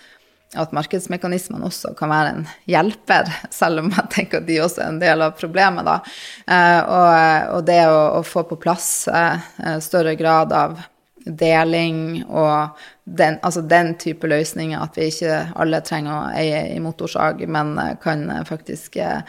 at 0.63 0.77
markedsmekanismene 0.77 1.67
også 1.69 1.95
kan 1.99 2.13
være 2.13 2.37
en 2.37 2.47
hjelper, 2.71 3.35
selv 3.61 3.85
om 3.85 3.93
jeg 3.97 4.15
tenker 4.15 4.43
at 4.43 4.49
de 4.49 4.63
også 4.63 4.85
er 4.85 4.95
en 4.95 5.03
del 5.03 5.27
av 5.27 5.37
problemet, 5.41 5.89
da. 5.89 5.99
Eh, 6.47 6.81
og, 6.87 7.61
det 7.67 7.83
å, 7.91 8.23
få 8.27 8.47
på 8.47 8.61
plass 8.63 8.93
eh, 9.11 9.77
større 9.83 10.15
grad 10.21 10.55
av 10.55 10.81
deling 11.25 12.25
og 12.29 12.79
den, 13.05 13.39
altså 13.43 13.63
den 13.67 13.95
type 13.99 14.27
løsninger, 14.31 14.79
at 14.79 14.97
vi 14.97 15.09
ikke 15.11 15.39
alle 15.59 15.81
trenger 15.83 16.13
å 16.15 16.35
eie 16.39 16.61
i 16.75 16.79
motorsag, 16.83 17.43
men 17.51 17.75
eh, 17.83 17.95
kan 18.03 18.23
eh, 18.31 18.45
faktisk 18.47 18.97
eh, 19.03 19.23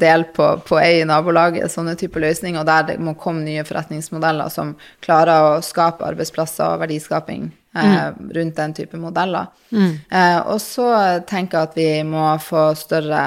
dele 0.00 0.30
på, 0.32 0.46
på 0.64 0.78
eie 0.80 1.02
i 1.02 1.08
nabolaget, 1.08 1.72
sånne 1.72 1.96
type 2.00 2.20
løsninger, 2.22 2.60
og 2.62 2.68
der 2.68 2.92
det 2.92 2.98
må 3.04 3.14
komme 3.20 3.44
nye 3.44 3.64
forretningsmodeller 3.68 4.52
som 4.52 4.74
klarer 5.04 5.48
å 5.50 5.60
skape 5.64 6.06
arbeidsplasser 6.08 6.74
og 6.74 6.82
verdiskaping 6.86 7.50
mm. 7.76 8.32
rundt 8.36 8.58
den 8.58 8.74
type 8.76 9.00
modeller. 9.00 9.48
Mm. 9.72 9.94
og 10.52 10.58
så 10.60 10.88
tenker 11.24 11.56
jeg 11.58 11.70
at 11.70 11.78
vi 11.78 11.88
må 12.04 12.26
få 12.44 12.66
større 12.76 13.22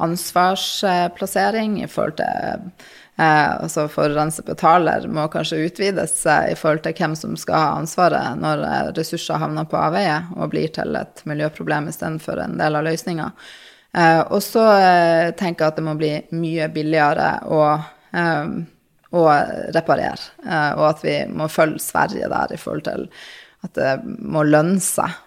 ansvarsplassering 0.00 1.82
i 1.82 1.90
forhold 1.90 2.16
til 2.22 2.30
Eh, 2.30 2.99
altså 3.20 3.86
forurenser 3.90 4.46
betaler 4.46 5.04
må 5.10 5.26
kanskje 5.32 5.64
utvides 5.66 6.14
eh, 6.26 6.52
i 6.52 6.58
forhold 6.58 6.84
til 6.84 6.94
hvem 6.96 7.16
som 7.18 7.34
skal 7.36 7.58
ha 7.60 7.72
ansvaret 7.80 8.38
når 8.40 8.62
eh, 8.68 8.92
ressurser 8.96 9.40
havner 9.42 9.66
på 9.68 9.76
avveie 9.80 10.22
og 10.36 10.52
blir 10.54 10.70
til 10.72 10.96
et 10.96 11.24
miljøproblem 11.28 11.90
istedenfor 11.90 12.40
en 12.40 12.56
del 12.60 12.78
av 12.78 12.86
løsninga. 12.86 13.30
Eh, 13.96 14.20
og 14.30 14.38
så 14.44 14.64
eh, 14.78 15.30
tenker 15.38 15.64
jeg 15.64 15.72
at 15.72 15.80
det 15.80 15.86
må 15.86 15.96
bli 15.98 16.12
mye 16.38 16.68
billigere 16.72 17.30
å, 17.50 17.64
eh, 18.14 18.52
å 19.10 19.24
reparere, 19.74 20.30
og 20.78 20.84
at 20.92 21.02
vi 21.02 21.16
må 21.34 21.50
følge 21.50 21.82
Sverige 21.82 22.30
der 22.30 22.54
i 22.54 22.60
forhold 22.60 22.86
til 22.86 23.08
at 23.66 23.74
det 23.76 23.96
må 24.06 24.46
lønne 24.46 24.80
seg. 24.80 25.18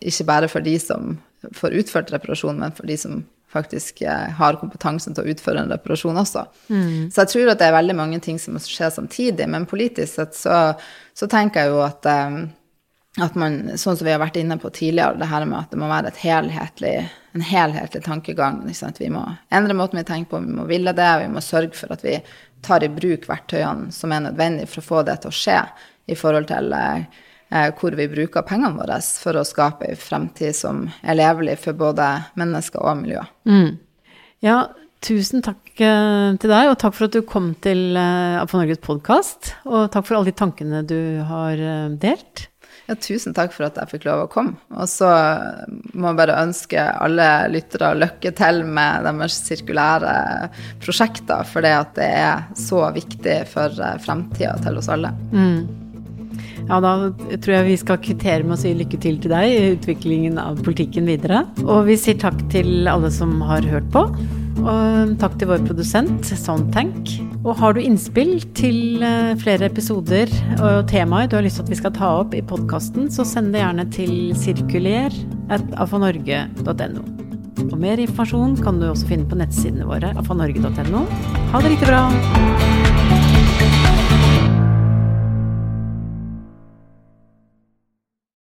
ikke 0.00 0.24
bare 0.26 0.48
for 0.48 0.64
de 0.64 0.78
som 0.78 1.18
får 1.54 1.76
utført 1.82 2.12
reparasjon, 2.14 2.58
men 2.58 2.72
for 2.72 2.86
de 2.86 2.96
som 2.98 3.22
faktisk 3.52 4.02
eh, 4.02 4.32
har 4.38 4.58
kompetansen 4.60 5.14
til 5.14 5.26
å 5.26 5.34
utføre 5.34 5.62
en 5.62 5.72
reparasjon 5.72 6.18
også. 6.22 6.46
Mm. 6.72 7.10
Så 7.12 7.22
jeg 7.22 7.32
tror 7.34 7.52
at 7.52 7.60
det 7.60 7.68
er 7.68 7.76
veldig 7.76 7.96
mange 7.98 8.20
ting 8.24 8.40
som 8.40 8.56
må 8.56 8.62
skje 8.64 8.90
samtidig, 8.94 9.48
men 9.52 9.68
politisk 9.70 10.14
sett 10.14 10.36
så, 10.38 10.58
så 11.14 11.28
tenker 11.30 11.64
jeg 11.66 11.74
jo 11.74 11.82
at, 11.84 12.08
um, 12.08 12.38
at 13.22 13.36
man, 13.38 13.58
sånn 13.80 13.98
som 13.98 14.08
vi 14.08 14.14
har 14.14 14.22
vært 14.22 14.40
inne 14.40 14.56
på 14.60 14.72
tidligere, 14.72 15.20
det 15.20 15.28
her 15.30 15.44
med 15.48 15.60
at 15.60 15.74
det 15.74 15.80
må 15.82 15.90
være 15.92 16.14
helhetlig, 16.22 16.94
en 17.36 17.44
helhetlig 17.48 18.04
tankegang. 18.06 18.62
Vi 18.64 19.12
må 19.12 19.26
endre 19.52 19.76
måten 19.76 20.00
vi 20.00 20.08
tenker 20.08 20.32
på, 20.32 20.44
vi 20.46 20.56
må 20.60 20.68
ville 20.70 20.96
det, 20.96 21.12
vi 21.26 21.32
må 21.32 21.44
sørge 21.44 21.76
for 21.76 21.92
at 21.92 22.04
vi 22.06 22.18
tar 22.62 22.84
i 22.86 22.92
bruk 22.92 23.26
verktøyene 23.28 23.92
som 23.92 24.14
er 24.14 24.28
nødvendige 24.28 24.70
for 24.70 24.82
å 24.82 24.88
få 24.88 25.04
det 25.08 25.20
til 25.22 25.32
å 25.32 25.36
skje 25.36 25.60
i 26.10 26.16
forhold 26.18 26.48
til 26.50 26.74
Eh, 26.76 27.04
hvor 27.78 27.96
vi 27.98 28.08
bruker 28.10 28.46
pengene 28.48 28.78
våre 28.78 29.00
for 29.22 29.38
å 29.38 29.46
skape 29.46 29.90
en 29.90 29.98
fremtid 30.00 30.56
som 30.56 30.86
er 31.02 31.18
levelig 31.18 31.58
for 31.64 31.76
både 31.78 32.08
mennesker 32.40 32.84
og 32.84 33.02
miljø. 33.02 33.24
Mm. 33.48 33.74
Ja, 34.42 34.60
tusen 35.04 35.44
takk 35.44 35.74
eh, 35.76 36.30
til 36.40 36.54
deg, 36.54 36.70
og 36.70 36.78
takk 36.80 36.96
for 36.96 37.08
at 37.08 37.16
du 37.16 37.22
kom 37.28 37.52
til 37.64 37.98
Apo 37.98 38.60
Norges 38.60 38.82
podkast. 38.84 39.52
Og 39.68 39.90
takk 39.92 40.08
for 40.08 40.18
alle 40.18 40.32
de 40.32 40.38
tankene 40.42 40.82
du 40.86 41.00
har 41.28 41.60
delt. 42.00 42.48
Ja, 42.86 42.96
tusen 42.98 43.34
takk 43.34 43.52
for 43.54 43.68
at 43.68 43.78
jeg 43.78 43.90
fikk 43.92 44.06
lov 44.08 44.24
å 44.24 44.30
komme. 44.30 44.56
Og 44.74 44.88
så 44.90 45.08
må 45.94 46.10
jeg 46.10 46.18
bare 46.18 46.40
ønske 46.42 46.82
alle 46.82 47.28
lyttere 47.52 47.92
lykke 47.98 48.32
til 48.38 48.62
med 48.66 49.06
deres 49.06 49.38
sirkulære 49.46 50.16
prosjekter, 50.82 51.46
for 51.48 51.64
det 51.64 51.72
at 51.78 51.94
det 51.98 52.10
er 52.24 52.42
så 52.58 52.82
viktig 52.94 53.38
for 53.52 53.78
eh, 53.78 53.96
fremtida 54.02 54.56
til 54.64 54.82
oss 54.82 54.90
alle. 54.92 55.14
Mm. 55.32 55.81
Ja, 56.68 56.76
da 56.82 56.92
tror 57.42 57.54
jeg 57.56 57.68
vi 57.70 57.76
skal 57.80 57.98
kvittere 58.02 58.44
med 58.46 58.56
å 58.56 58.60
si 58.60 58.70
lykke 58.76 58.98
til 59.02 59.16
til 59.22 59.30
deg 59.32 59.44
i 59.48 59.72
utviklingen 59.74 60.34
av 60.40 60.52
politikken 60.64 61.04
videre. 61.10 61.38
Og 61.64 61.86
vi 61.88 61.94
sier 62.00 62.18
takk 62.20 62.38
til 62.52 62.68
alle 62.90 63.10
som 63.14 63.30
har 63.48 63.62
hørt 63.68 63.88
på. 63.94 64.02
Og 64.62 65.16
takk 65.20 65.34
til 65.40 65.48
vår 65.50 65.60
produsent 65.66 66.22
Soundtank. 66.28 67.02
Og 67.42 67.52
har 67.58 67.70
du 67.74 67.80
innspill 67.82 68.32
til 68.54 69.02
eh, 69.02 69.36
flere 69.40 69.66
episoder 69.66 70.26
og 70.60 70.88
temaer 70.92 71.26
du 71.26 71.36
har 71.38 71.44
lyst 71.46 71.56
til 71.58 71.64
at 71.66 71.72
vi 71.72 71.80
skal 71.80 71.96
ta 71.96 72.08
opp 72.20 72.30
i 72.36 72.46
podkasten, 72.46 73.02
så 73.10 73.22
send 73.26 73.46
det 73.54 73.60
gjerne 73.64 73.84
til 73.94 74.12
sirkuler.afanorge.no. 74.44 77.02
Og 77.62 77.78
mer 77.78 77.98
informasjon 78.02 78.56
kan 78.62 78.80
du 78.80 78.84
også 78.90 79.06
finne 79.10 79.28
på 79.30 79.38
nettsidene 79.40 79.86
våre 79.88 80.08
afanorge.no. 80.22 81.00
Ha 81.52 81.56
det 81.62 81.68
riktig 81.74 81.88
bra! 81.90 82.02